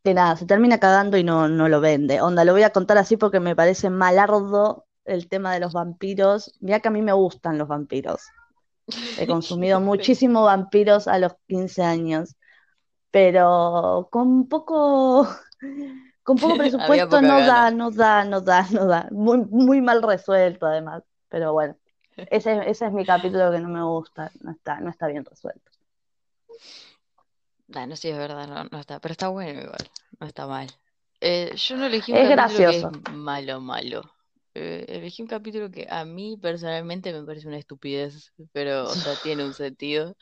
que 0.01 0.13
nada, 0.13 0.37
se 0.37 0.45
termina 0.45 0.79
cagando 0.79 1.17
y 1.17 1.25
no, 1.25 1.49
no 1.49 1.67
lo 1.67 1.81
vende. 1.81 2.21
Onda, 2.21 2.45
lo 2.45 2.53
voy 2.53 2.63
a 2.63 2.71
contar 2.71 2.97
así 2.97 3.17
porque 3.17 3.41
me 3.41 3.53
parece 3.53 3.89
malardo 3.89 4.85
el 5.05 5.27
tema 5.27 5.53
de 5.53 5.59
los 5.59 5.73
vampiros. 5.73 6.53
Mira 6.59 6.79
que 6.79 6.87
a 6.87 6.91
mí 6.91 7.01
me 7.01 7.13
gustan 7.13 7.57
los 7.57 7.67
vampiros. 7.67 8.21
He 9.17 9.27
consumido 9.27 9.79
muchísimo 9.79 10.43
vampiros 10.43 11.07
a 11.07 11.17
los 11.19 11.33
15 11.47 11.83
años, 11.83 12.35
pero 13.11 14.09
con 14.11 14.47
poco, 14.47 15.27
con 16.23 16.37
poco 16.37 16.55
presupuesto 16.57 17.21
no 17.21 17.39
da, 17.39 17.71
no 17.71 17.91
da, 17.91 18.23
no 18.25 18.41
da, 18.41 18.67
no 18.71 18.85
da. 18.85 19.07
Muy, 19.11 19.39
muy 19.45 19.81
mal 19.81 20.01
resuelto 20.01 20.65
además, 20.65 21.03
pero 21.29 21.53
bueno, 21.53 21.75
ese, 22.17 22.69
ese 22.69 22.85
es 22.87 22.91
mi 22.91 23.05
capítulo 23.05 23.51
que 23.51 23.59
no 23.59 23.69
me 23.69 23.83
gusta, 23.83 24.31
no 24.41 24.51
está, 24.51 24.79
no 24.79 24.89
está 24.89 25.07
bien 25.07 25.25
resuelto. 25.25 25.71
No 27.67 27.95
sé 27.95 28.01
si 28.01 28.09
es 28.09 28.17
verdad, 28.17 28.47
no, 28.47 28.65
no 28.65 28.79
está, 28.79 28.99
pero 28.99 29.13
está 29.13 29.29
bueno 29.29 29.61
igual, 29.61 29.89
no 30.19 30.27
está 30.27 30.45
mal. 30.45 30.67
Eh, 31.21 31.53
yo 31.55 31.77
no 31.77 31.85
elegí 31.85 32.11
un 32.11 32.17
Es 32.17 32.27
capítulo 32.27 32.65
que 32.69 32.77
es 32.77 32.81
gracioso. 32.81 32.91
malo, 33.13 33.61
malo. 33.61 34.01
Eh, 34.53 34.85
elegí 34.89 35.21
un 35.21 35.27
capítulo 35.29 35.71
que 35.71 35.87
a 35.89 36.03
mí 36.05 36.37
personalmente 36.37 37.13
me 37.13 37.23
parece 37.25 37.47
una 37.47 37.57
estupidez, 37.57 38.33
pero, 38.51 38.91
o 38.91 38.97
sea, 38.99 39.15
tiene 39.17 39.45
un 39.45 39.53
sentido. 39.53 40.15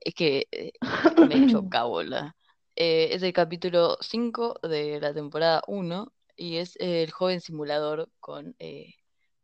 Es 0.00 0.14
que 0.14 0.48
eh, 0.52 0.72
me 1.20 1.42
choca, 1.46 1.84
bola. 1.84 2.36
Eh, 2.76 3.10
es 3.12 3.22
el 3.22 3.32
capítulo 3.32 3.96
5 4.00 4.58
de 4.62 5.00
la 5.00 5.14
temporada 5.14 5.62
1 5.68 6.12
y 6.36 6.56
es 6.58 6.76
el 6.80 7.10
joven 7.12 7.40
simulador 7.40 8.10
con 8.20 8.56
eh, 8.58 8.94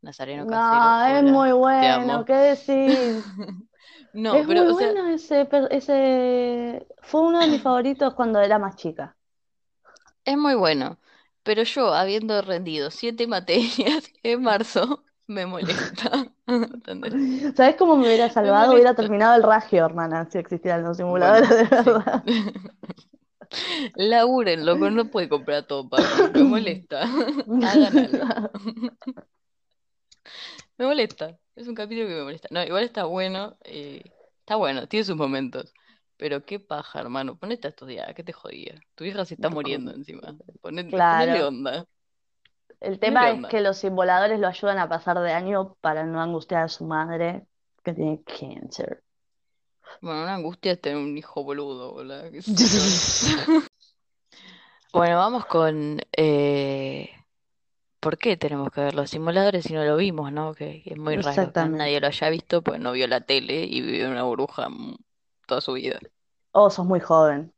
Nazareno 0.01 0.47
Casero. 0.47 0.97
No, 1.01 1.05
es 1.05 1.23
Hola, 1.23 1.23
muy 1.23 1.51
bueno. 1.51 2.25
¿qué 2.25 2.33
decís? 2.33 3.25
No, 4.13 4.39
Es 4.39 4.47
pero, 4.47 4.63
muy 4.63 4.67
o 4.67 4.73
sea, 4.73 4.97
bueno 4.97 5.07
ese, 5.07 5.47
ese, 5.71 6.87
fue 7.01 7.21
uno 7.21 7.41
de 7.41 7.47
mis 7.47 7.61
favoritos 7.61 8.13
cuando 8.15 8.39
era 8.41 8.59
más 8.59 8.75
chica. 8.77 9.15
es 10.25 10.37
muy 10.37 10.55
bueno. 10.55 10.99
Pero 11.47 11.63
yo, 11.63 11.93
habiendo 11.93 12.41
rendido 12.41 12.91
siete 12.91 13.25
materias 13.27 14.03
en 14.23 14.41
marzo, 14.43 15.03
me 15.27 15.45
molesta. 15.45 16.31
¿Entendés? 16.47 17.17
¿Sabes 17.55 17.75
cómo 17.77 17.95
me 17.97 18.05
hubiera 18.07 18.29
Me 18.29 18.33
salvado? 18.33 18.73
Hubiera 18.73 18.95
terminado 18.95 19.35
el 19.35 19.43
Ragio, 19.43 19.85
hermana, 19.85 20.29
si 20.29 20.37
existieran 20.37 20.83
los 20.83 20.97
Bueno, 21.07 21.37
simuladores 21.37 21.49
de 21.49 21.63
sí. 21.75 21.95
verdad. 21.95 22.23
Laburen, 23.95 24.65
loco, 24.65 24.89
no 24.89 25.09
puede 25.09 25.29
comprar 25.29 25.65
todo 25.67 25.89
para 25.89 26.09
mí. 26.09 26.29
Me 26.29 26.43
molesta. 26.43 27.03
Hagan 27.61 27.97
algo. 27.97 28.31
Me 30.77 30.85
molesta. 30.85 31.37
Es 31.55 31.67
un 31.67 31.75
capítulo 31.75 32.07
que 32.07 32.15
me 32.15 32.23
molesta. 32.23 32.47
No, 32.51 32.63
igual 32.63 32.83
está 32.83 33.05
bueno. 33.05 33.57
eh, 33.63 34.03
está 34.39 34.55
bueno, 34.55 34.87
tiene 34.87 35.03
sus 35.05 35.15
momentos. 35.15 35.73
Pero 36.17 36.43
qué 36.45 36.59
paja, 36.59 36.99
hermano. 36.99 37.37
Ponete 37.37 37.67
a 37.67 37.69
estudiar, 37.69 38.13
¿qué 38.15 38.23
te 38.23 38.33
jodía? 38.33 38.75
Tu 38.95 39.05
hija 39.05 39.23
se 39.25 39.35
está 39.35 39.49
muriendo 39.49 39.91
encima. 39.91 40.35
Ponele 40.61 40.91
Claro. 40.91 41.47
onda. 41.47 41.85
El 42.79 42.99
tema 42.99 43.29
es 43.29 43.35
onda. 43.35 43.49
que 43.49 43.61
los 43.61 43.77
simuladores 43.77 44.39
lo 44.39 44.47
ayudan 44.47 44.79
a 44.79 44.89
pasar 44.89 45.19
de 45.19 45.31
año 45.31 45.75
para 45.81 46.05
no 46.05 46.21
angustiar 46.21 46.63
a 46.63 46.67
su 46.67 46.85
madre 46.85 47.45
que 47.83 47.93
tiene 47.93 48.21
cáncer. 48.23 49.03
Bueno, 50.01 50.23
una 50.23 50.35
angustia 50.35 50.73
es 50.73 50.81
tener 50.81 50.97
un 50.97 51.17
hijo 51.17 51.43
boludo, 51.43 51.93
boludo. 51.93 52.31
qué 52.31 52.41
sé 52.41 52.51
yo. 52.53 53.61
Bueno, 54.93 55.17
vamos 55.17 55.45
con 55.45 55.99
eh, 56.15 57.09
¿por 57.99 58.17
qué 58.17 58.37
tenemos 58.37 58.71
que 58.71 58.81
ver 58.81 58.95
los 58.95 59.09
simuladores 59.09 59.65
si 59.65 59.73
no 59.73 59.83
lo 59.83 59.97
vimos, 59.97 60.31
¿no? 60.31 60.53
Que, 60.53 60.81
que 60.81 60.93
es 60.93 60.97
muy 60.97 61.17
raro 61.17 61.51
que 61.51 61.61
nadie 61.65 61.99
lo 61.99 62.07
haya 62.07 62.29
visto, 62.29 62.61
pues 62.61 62.79
no 62.79 62.93
vio 62.93 63.07
la 63.07 63.21
tele 63.21 63.65
y 63.65 63.81
vive 63.81 64.03
en 64.03 64.11
una 64.11 64.23
burbuja 64.23 64.69
toda 65.47 65.61
su 65.61 65.73
vida. 65.73 65.99
Oh, 66.53 66.69
sos 66.69 66.85
muy 66.85 66.99
joven. 66.99 67.53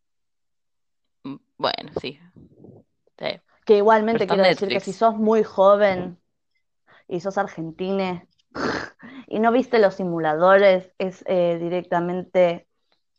Mm, 1.26 1.38
Bueno, 1.58 1.92
sí. 2.02 2.20
Que 3.66 3.78
igualmente 3.78 4.26
quiero 4.28 4.44
decir 4.44 4.70
que 4.70 4.80
si 4.80 4.94
sos 4.94 5.16
muy 5.16 5.44
joven 5.44 6.18
y 7.08 7.20
sos 7.22 7.38
argentine 7.38 8.28
y 9.28 9.40
no 9.40 9.52
viste 9.52 9.80
los 9.80 9.96
simuladores, 9.96 10.92
es 10.98 11.24
eh, 11.28 11.58
directamente 11.62 12.68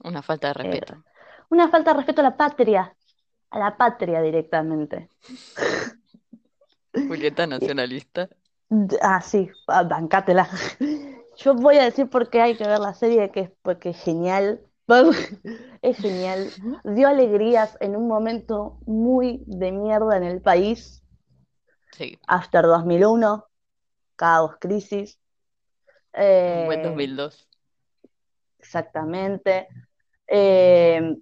Una 0.04 0.20
falta 0.22 0.48
de 0.48 0.54
eh, 0.62 0.70
respeto. 0.70 1.04
una 1.50 1.68
falta 1.68 1.92
de 1.92 1.98
respeto 1.98 2.20
a 2.20 2.24
la 2.24 2.36
patria, 2.36 2.96
a 3.50 3.58
la 3.58 3.76
patria 3.76 4.22
directamente. 4.22 5.08
Julieta 7.06 7.46
nacionalista. 7.46 8.28
Ah, 9.02 9.20
sí, 9.20 9.50
ah, 9.68 9.82
bancátela. 9.84 10.48
Yo 11.42 11.54
voy 11.54 11.76
a 11.78 11.84
decir 11.84 12.08
por 12.08 12.30
qué 12.30 12.40
hay 12.40 12.56
que 12.56 12.66
ver 12.68 12.78
la 12.78 12.94
serie, 12.94 13.30
que 13.32 13.40
es 13.40 13.50
porque 13.62 13.90
es 13.90 14.02
genial. 14.02 14.60
Es 15.82 15.98
genial. 15.98 16.54
Dio 16.84 17.08
alegrías 17.08 17.76
en 17.80 17.96
un 17.96 18.08
momento 18.08 18.78
muy 18.86 19.42
de 19.46 19.72
mierda 19.72 20.16
en 20.16 20.24
el 20.24 20.40
país. 20.40 21.02
Sí, 21.92 22.18
After 22.26 22.62
2001, 22.66 23.46
caos, 24.16 24.56
crisis. 24.60 25.18
buen 26.44 26.82
Eh, 26.82 26.82
2002. 26.82 27.48
exactamente. 28.58 29.68
Eh, 30.26 31.16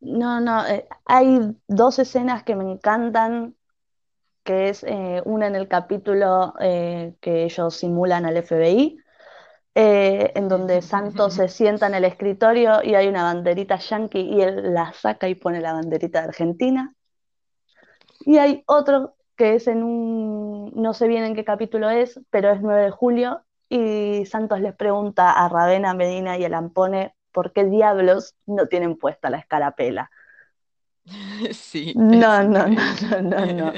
no, 0.00 0.40
no, 0.40 0.66
eh, 0.66 0.86
hay 1.06 1.56
dos 1.68 1.98
escenas 1.98 2.44
que 2.44 2.56
me 2.56 2.70
encantan, 2.70 3.56
que 4.44 4.68
es 4.68 4.84
eh, 4.84 5.22
una 5.24 5.46
en 5.46 5.56
el 5.56 5.68
capítulo 5.68 6.54
eh, 6.60 7.14
que 7.20 7.44
ellos 7.44 7.74
simulan 7.74 8.26
al 8.26 8.36
FBI 8.36 8.98
eh, 9.76 10.30
en 10.36 10.48
donde 10.48 10.82
Santos 10.82 11.34
se 11.34 11.48
sienta 11.48 11.88
en 11.88 11.94
el 11.94 12.04
escritorio 12.04 12.80
y 12.84 12.94
hay 12.94 13.08
una 13.08 13.24
banderita 13.24 13.76
yankee 13.76 14.20
y 14.20 14.40
él 14.40 14.72
la 14.72 14.92
saca 14.92 15.28
y 15.28 15.34
pone 15.34 15.60
la 15.60 15.72
banderita 15.72 16.20
de 16.20 16.28
Argentina. 16.28 16.94
Y 18.20 18.38
hay 18.38 18.62
otro 18.66 19.16
que 19.36 19.56
es 19.56 19.66
en 19.66 19.82
un, 19.82 20.72
no 20.76 20.94
sé 20.94 21.08
bien 21.08 21.24
en 21.24 21.34
qué 21.34 21.44
capítulo 21.44 21.90
es, 21.90 22.20
pero 22.30 22.52
es 22.52 22.60
9 22.62 22.84
de 22.84 22.90
julio, 22.92 23.42
y 23.68 24.24
Santos 24.26 24.60
les 24.60 24.76
pregunta 24.76 25.32
a 25.32 25.48
Ravena, 25.48 25.92
Medina 25.94 26.38
y 26.38 26.48
Lampone 26.48 27.16
por 27.32 27.52
qué 27.52 27.64
diablos 27.64 28.36
no 28.46 28.68
tienen 28.68 28.96
puesta 28.96 29.28
la 29.30 29.38
escarapela. 29.38 30.10
Sí. 31.52 31.92
No, 31.96 32.42
no, 32.44 32.66
no, 32.68 32.82
no, 33.10 33.20
no, 33.20 33.46
no. 33.46 33.72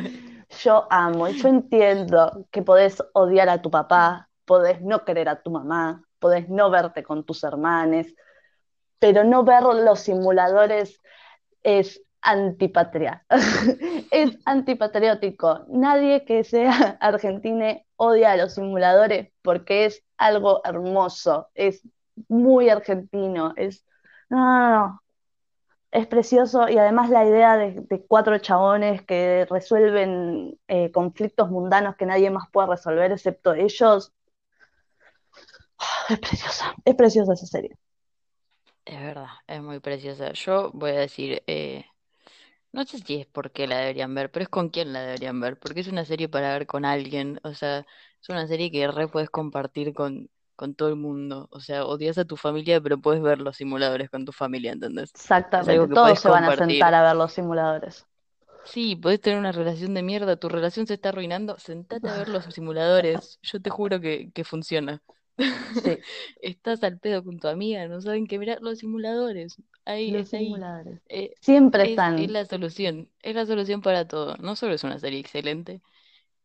Yo 0.62 0.86
amo, 0.90 1.28
y 1.28 1.38
yo 1.38 1.48
entiendo 1.48 2.46
que 2.50 2.62
podés 2.62 3.02
odiar 3.12 3.48
a 3.48 3.60
tu 3.62 3.70
papá, 3.70 4.28
podés 4.44 4.80
no 4.80 5.04
querer 5.04 5.28
a 5.28 5.42
tu 5.42 5.50
mamá, 5.50 6.04
podés 6.18 6.48
no 6.48 6.70
verte 6.70 7.02
con 7.02 7.24
tus 7.24 7.44
hermanes, 7.44 8.14
pero 8.98 9.24
no 9.24 9.44
ver 9.44 9.62
los 9.62 10.00
simuladores 10.00 11.00
es 11.62 12.02
antipatria, 12.22 13.24
es 14.10 14.38
antipatriótico. 14.44 15.64
Nadie 15.68 16.24
que 16.24 16.44
sea 16.44 16.96
argentino 17.00 17.82
odia 17.96 18.32
a 18.32 18.36
los 18.36 18.54
simuladores 18.54 19.32
porque 19.42 19.86
es 19.86 20.04
algo 20.16 20.60
hermoso, 20.64 21.48
es 21.54 21.82
muy 22.28 22.68
argentino, 22.70 23.52
es, 23.56 23.84
no, 24.28 25.00
es 25.96 26.06
precioso 26.06 26.68
y 26.68 26.76
además 26.76 27.08
la 27.08 27.24
idea 27.24 27.56
de, 27.56 28.04
cuatro 28.06 28.36
chabones 28.38 29.02
que 29.02 29.46
resuelven 29.48 30.58
eh, 30.68 30.90
conflictos 30.92 31.50
mundanos 31.50 31.96
que 31.96 32.04
nadie 32.04 32.30
más 32.30 32.50
puede 32.52 32.68
resolver 32.68 33.12
excepto 33.12 33.54
ellos, 33.54 34.12
es 36.10 36.18
preciosa, 36.18 36.74
es 36.84 36.94
preciosa 36.94 37.32
esa 37.32 37.46
serie. 37.46 37.78
Es 38.84 39.00
verdad, 39.00 39.28
es 39.46 39.62
muy 39.62 39.80
preciosa. 39.80 40.32
Yo 40.32 40.70
voy 40.74 40.90
a 40.90 41.00
decir, 41.00 41.42
eh, 41.46 41.86
no 42.72 42.84
sé 42.84 42.98
si 42.98 43.20
es 43.22 43.26
porque 43.26 43.66
la 43.66 43.78
deberían 43.78 44.14
ver, 44.14 44.30
pero 44.30 44.42
es 44.42 44.50
con 44.50 44.68
quién 44.68 44.92
la 44.92 45.00
deberían 45.00 45.40
ver, 45.40 45.58
porque 45.58 45.80
es 45.80 45.88
una 45.88 46.04
serie 46.04 46.28
para 46.28 46.52
ver 46.52 46.66
con 46.66 46.84
alguien, 46.84 47.40
o 47.42 47.54
sea, 47.54 47.86
es 48.20 48.28
una 48.28 48.46
serie 48.46 48.70
que 48.70 48.86
re 48.86 49.08
puedes 49.08 49.30
compartir 49.30 49.94
con, 49.94 50.28
con 50.56 50.74
todo 50.74 50.88
el 50.88 50.96
mundo, 50.96 51.48
o 51.50 51.60
sea, 51.60 51.84
odias 51.84 52.18
a 52.18 52.24
tu 52.24 52.36
familia, 52.36 52.80
pero 52.80 52.98
puedes 52.98 53.22
ver 53.22 53.40
los 53.40 53.56
simuladores 53.56 54.10
con 54.10 54.24
tu 54.24 54.32
familia, 54.32 54.72
¿entendés? 54.72 55.10
Exactamente, 55.14 55.94
todos 55.94 56.18
se 56.18 56.28
van 56.28 56.44
a 56.44 56.56
sentar 56.56 56.94
a 56.94 57.02
ver 57.02 57.16
los 57.16 57.32
simuladores. 57.32 58.06
Sí, 58.64 58.96
podés 58.96 59.20
tener 59.20 59.38
una 59.38 59.52
relación 59.52 59.94
de 59.94 60.02
mierda, 60.02 60.36
tu 60.36 60.48
relación 60.48 60.86
se 60.86 60.94
está 60.94 61.10
arruinando, 61.10 61.56
sentate 61.58 62.08
a 62.08 62.16
ver 62.16 62.28
los 62.28 62.44
simuladores, 62.54 63.38
yo 63.42 63.60
te 63.60 63.70
juro 63.70 64.00
que, 64.00 64.30
que 64.34 64.44
funciona. 64.44 65.02
Sí. 65.38 65.98
Estás 66.40 66.82
al 66.82 66.98
pedo 66.98 67.22
con 67.22 67.38
tu 67.38 67.48
amiga, 67.48 67.86
no 67.86 68.00
saben 68.00 68.26
qué 68.26 68.38
mirar 68.38 68.58
los 68.62 68.78
simuladores. 68.78 69.56
Ahí, 69.84 70.10
los 70.10 70.32
ahí. 70.34 70.46
simuladores. 70.46 71.00
Eh, 71.08 71.34
Siempre 71.40 71.90
están. 71.90 72.18
Es 72.18 72.30
la 72.30 72.44
solución, 72.44 73.08
es 73.22 73.34
la 73.36 73.46
solución 73.46 73.82
para 73.82 74.08
todo. 74.08 74.36
No 74.38 74.56
solo 74.56 74.74
es 74.74 74.82
una 74.82 74.98
serie 74.98 75.20
excelente 75.20 75.80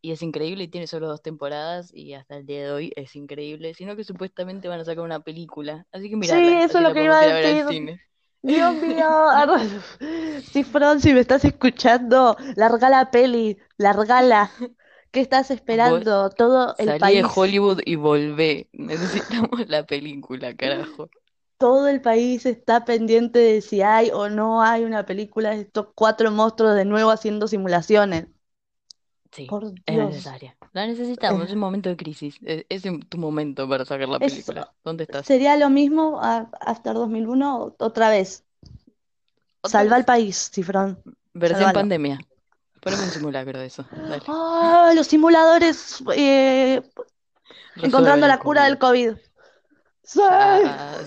y 0.02 0.12
es 0.12 0.22
increíble 0.24 0.64
y 0.64 0.68
tiene 0.68 0.88
solo 0.88 1.08
dos 1.08 1.22
temporadas 1.22 1.92
y 1.94 2.14
hasta 2.14 2.38
el 2.38 2.46
día 2.46 2.64
de 2.64 2.72
hoy 2.72 2.94
es 2.96 3.16
increíble, 3.16 3.74
sino 3.74 3.96
que 3.96 4.04
supuestamente 4.04 4.68
van 4.68 4.80
a 4.80 4.86
sacar 4.86 5.04
una 5.04 5.20
película. 5.20 5.86
Así 5.92 6.10
que 6.10 6.16
mira. 6.16 6.36
Sí, 6.36 6.44
eso 6.44 6.80
es 6.80 6.84
lo 6.84 6.94
que 6.94 7.04
iba 7.04 7.20
a 7.20 7.26
decir. 7.28 8.00
Dios 8.44 8.76
mío, 8.76 9.08
Cifrón, 10.52 11.00
si 11.00 11.14
me 11.14 11.20
estás 11.20 11.46
escuchando, 11.46 12.36
larga 12.56 12.90
la 12.90 13.12
peli, 13.12 13.58
largala. 13.78 14.52
¿Qué 15.12 15.20
estás 15.20 15.52
esperando? 15.52 16.30
Todo 16.32 16.74
el 16.80 16.98
salí 16.98 17.18
de 17.18 17.28
Hollywood 17.36 17.82
y 17.86 17.96
volvé. 17.96 18.70
Necesitamos 18.72 19.68
la 19.68 19.86
película, 19.86 20.56
carajo. 20.56 21.10
Todo 21.58 21.88
el 21.88 22.02
país 22.02 22.48
está 22.48 22.86
pendiente 22.86 23.38
de 23.38 23.62
si 23.62 23.84
hay 23.84 24.10
o 24.12 24.30
no 24.30 24.64
hay 24.64 24.84
una 24.84 25.06
película 25.06 25.52
de 25.52 25.62
estos 25.62 25.90
cuatro 25.94 26.32
monstruos 26.32 26.76
de 26.76 26.86
nuevo 26.86 27.12
haciendo 27.12 27.48
simulaciones. 27.48 28.26
Sí, 29.32 29.48
es 29.86 29.98
necesaria. 29.98 30.58
La 30.74 30.86
necesitamos, 30.88 31.46
es 31.46 31.54
un 31.54 31.60
momento 31.60 31.88
de 31.90 31.96
crisis. 31.96 32.38
Es, 32.44 32.84
tu 33.08 33.18
momento 33.18 33.68
para 33.68 33.86
sacar 33.86 34.10
la 34.10 34.20
película. 34.20 34.74
¿Dónde 34.84 35.04
estás? 35.04 35.26
Sería 35.26 35.56
lo 35.56 35.70
mismo 35.70 36.20
a 36.22 36.50
After 36.60 36.94
2001 36.94 37.76
otra 37.80 38.10
vez. 38.10 38.44
Salva 39.64 39.96
al 39.96 40.06
país, 40.06 40.52
Cifrón. 40.54 41.02
Versión 41.34 41.72
pandemia. 41.72 42.20
Poneme 42.82 43.04
un 43.04 43.10
simulacro 43.10 43.60
de 43.60 43.68
eso. 43.68 43.86
Ah, 44.28 44.92
los 44.96 45.08
simuladores 45.08 46.04
eh, 46.16 46.82
encontrando 47.78 48.28
la 48.28 48.40
cura 48.40 48.66
del 48.66 48.80
COVID. 48.80 49.14
Ah, 50.20 50.98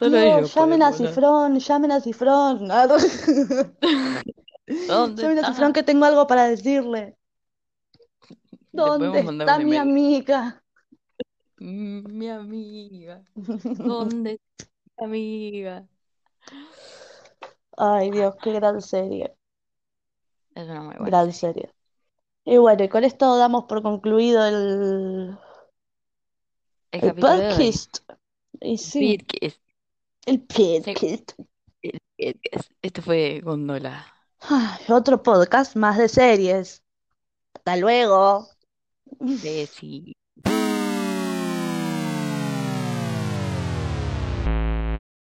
llamen 0.54 0.82
a 0.82 0.92
Cifrón, 0.92 1.58
llamen 1.58 1.92
a 1.92 2.00
Cifrón. 2.00 2.68
¿Dónde 4.86 5.40
a 5.40 5.48
Cifrón 5.48 5.72
que 5.72 5.82
tengo 5.82 6.04
algo 6.04 6.26
para 6.26 6.48
decirle. 6.48 7.16
¿Dónde 8.72 9.20
está 9.20 9.58
mi 9.58 9.76
amiga? 9.76 10.62
Mi 11.58 12.28
amiga. 12.28 13.22
¿Dónde 13.34 14.40
está 14.56 15.06
mi 15.06 15.48
amiga? 15.50 15.88
Ay, 17.76 18.10
Dios, 18.10 18.34
qué 18.42 18.52
gran 18.52 18.80
serie. 18.80 19.34
Es 20.54 20.68
una 20.68 20.82
muy 20.82 20.94
buena 20.96 21.06
Gran 21.06 21.32
serie. 21.32 21.72
Y 22.44 22.56
bueno, 22.58 22.84
y 22.84 22.88
con 22.88 23.04
esto 23.04 23.36
damos 23.36 23.64
por 23.64 23.82
concluido 23.82 24.44
el, 24.46 25.38
El 26.92 27.04
el 27.04 27.14
podcast. 27.14 27.98
Y 28.60 28.78
sí, 28.78 29.18
Podcast. 29.18 29.60
el 30.26 30.40
podcast. 30.42 31.32
El 31.82 32.00
podcast. 32.16 32.70
Este 32.82 33.02
fue 33.02 33.40
Gondola. 33.40 34.19
Ay, 34.40 34.84
otro 34.88 35.22
podcast 35.22 35.76
más 35.76 35.98
de 35.98 36.08
series. 36.08 36.82
Hasta 37.54 37.76
luego. 37.76 38.48
sí. 39.70 40.14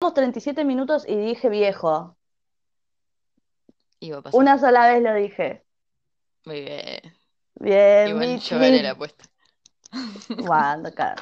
Llevamos 0.01 0.15
37 0.15 0.65
minutos 0.65 1.05
y 1.09 1.17
dije 1.17 1.49
viejo. 1.49 2.17
Iba 4.01 4.19
a 4.19 4.23
pasar. 4.23 4.41
Una 4.41 4.59
sola 4.59 4.93
vez 4.93 5.03
lo 5.03 5.15
dije. 5.15 5.65
Muy 6.45 6.61
bien. 6.61 7.01
Bien, 7.55 8.09
Igual 8.09 8.39
yo 8.39 8.59
gané 8.59 8.83
la 8.83 8.91
apuesta. 8.91 9.25
Cuando, 10.47 10.93
cara. 10.95 11.17